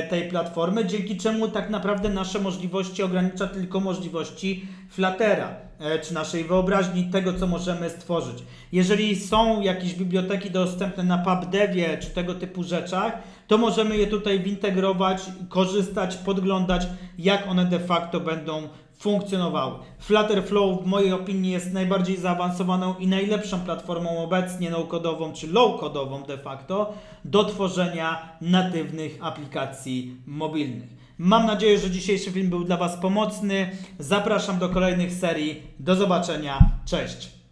tej 0.09 0.29
platformy, 0.29 0.85
dzięki 0.85 1.17
czemu 1.17 1.47
tak 1.47 1.69
naprawdę 1.69 2.09
nasze 2.09 2.39
możliwości 2.39 3.03
ogranicza 3.03 3.47
tylko 3.47 3.79
możliwości 3.79 4.65
Fluttera, 4.89 5.55
e, 5.79 5.99
czy 5.99 6.13
naszej 6.13 6.43
wyobraźni 6.43 7.03
tego, 7.03 7.33
co 7.33 7.47
możemy 7.47 7.89
stworzyć. 7.89 8.43
Jeżeli 8.71 9.15
są 9.15 9.61
jakieś 9.61 9.95
biblioteki 9.95 10.51
dostępne 10.51 11.03
na 11.03 11.17
PubDevie, 11.17 11.97
czy 11.97 12.09
tego 12.09 12.35
typu 12.35 12.63
rzeczach, 12.63 13.13
to 13.47 13.57
możemy 13.57 13.97
je 13.97 14.07
tutaj 14.07 14.39
wintegrować, 14.39 15.21
korzystać, 15.49 16.15
podglądać, 16.15 16.87
jak 17.17 17.47
one 17.47 17.65
de 17.65 17.79
facto 17.79 18.19
będą 18.19 18.69
funkcjonowały. 19.03 19.73
Flutterflow 19.99 20.83
w 20.83 20.85
mojej 20.85 21.13
opinii 21.13 21.51
jest 21.51 21.73
najbardziej 21.73 22.17
zaawansowaną 22.17 22.95
i 22.99 23.07
najlepszą 23.07 23.59
platformą 23.59 24.23
obecnie 24.23 24.69
no-kodową 24.69 25.33
czy 25.33 25.47
low-kodową 25.47 26.25
de 26.25 26.37
facto 26.37 26.93
do 27.25 27.43
tworzenia 27.43 28.29
natywnych 28.41 29.17
aplikacji 29.21 30.17
mobilnych. 30.25 30.89
Mam 31.17 31.45
nadzieję, 31.45 31.79
że 31.79 31.91
dzisiejszy 31.91 32.31
film 32.31 32.49
był 32.49 32.63
dla 32.63 32.77
Was 32.77 32.97
pomocny. 32.97 33.71
Zapraszam 33.99 34.59
do 34.59 34.69
kolejnych 34.69 35.11
serii. 35.11 35.61
Do 35.79 35.95
zobaczenia. 35.95 36.59
Cześć. 36.85 37.42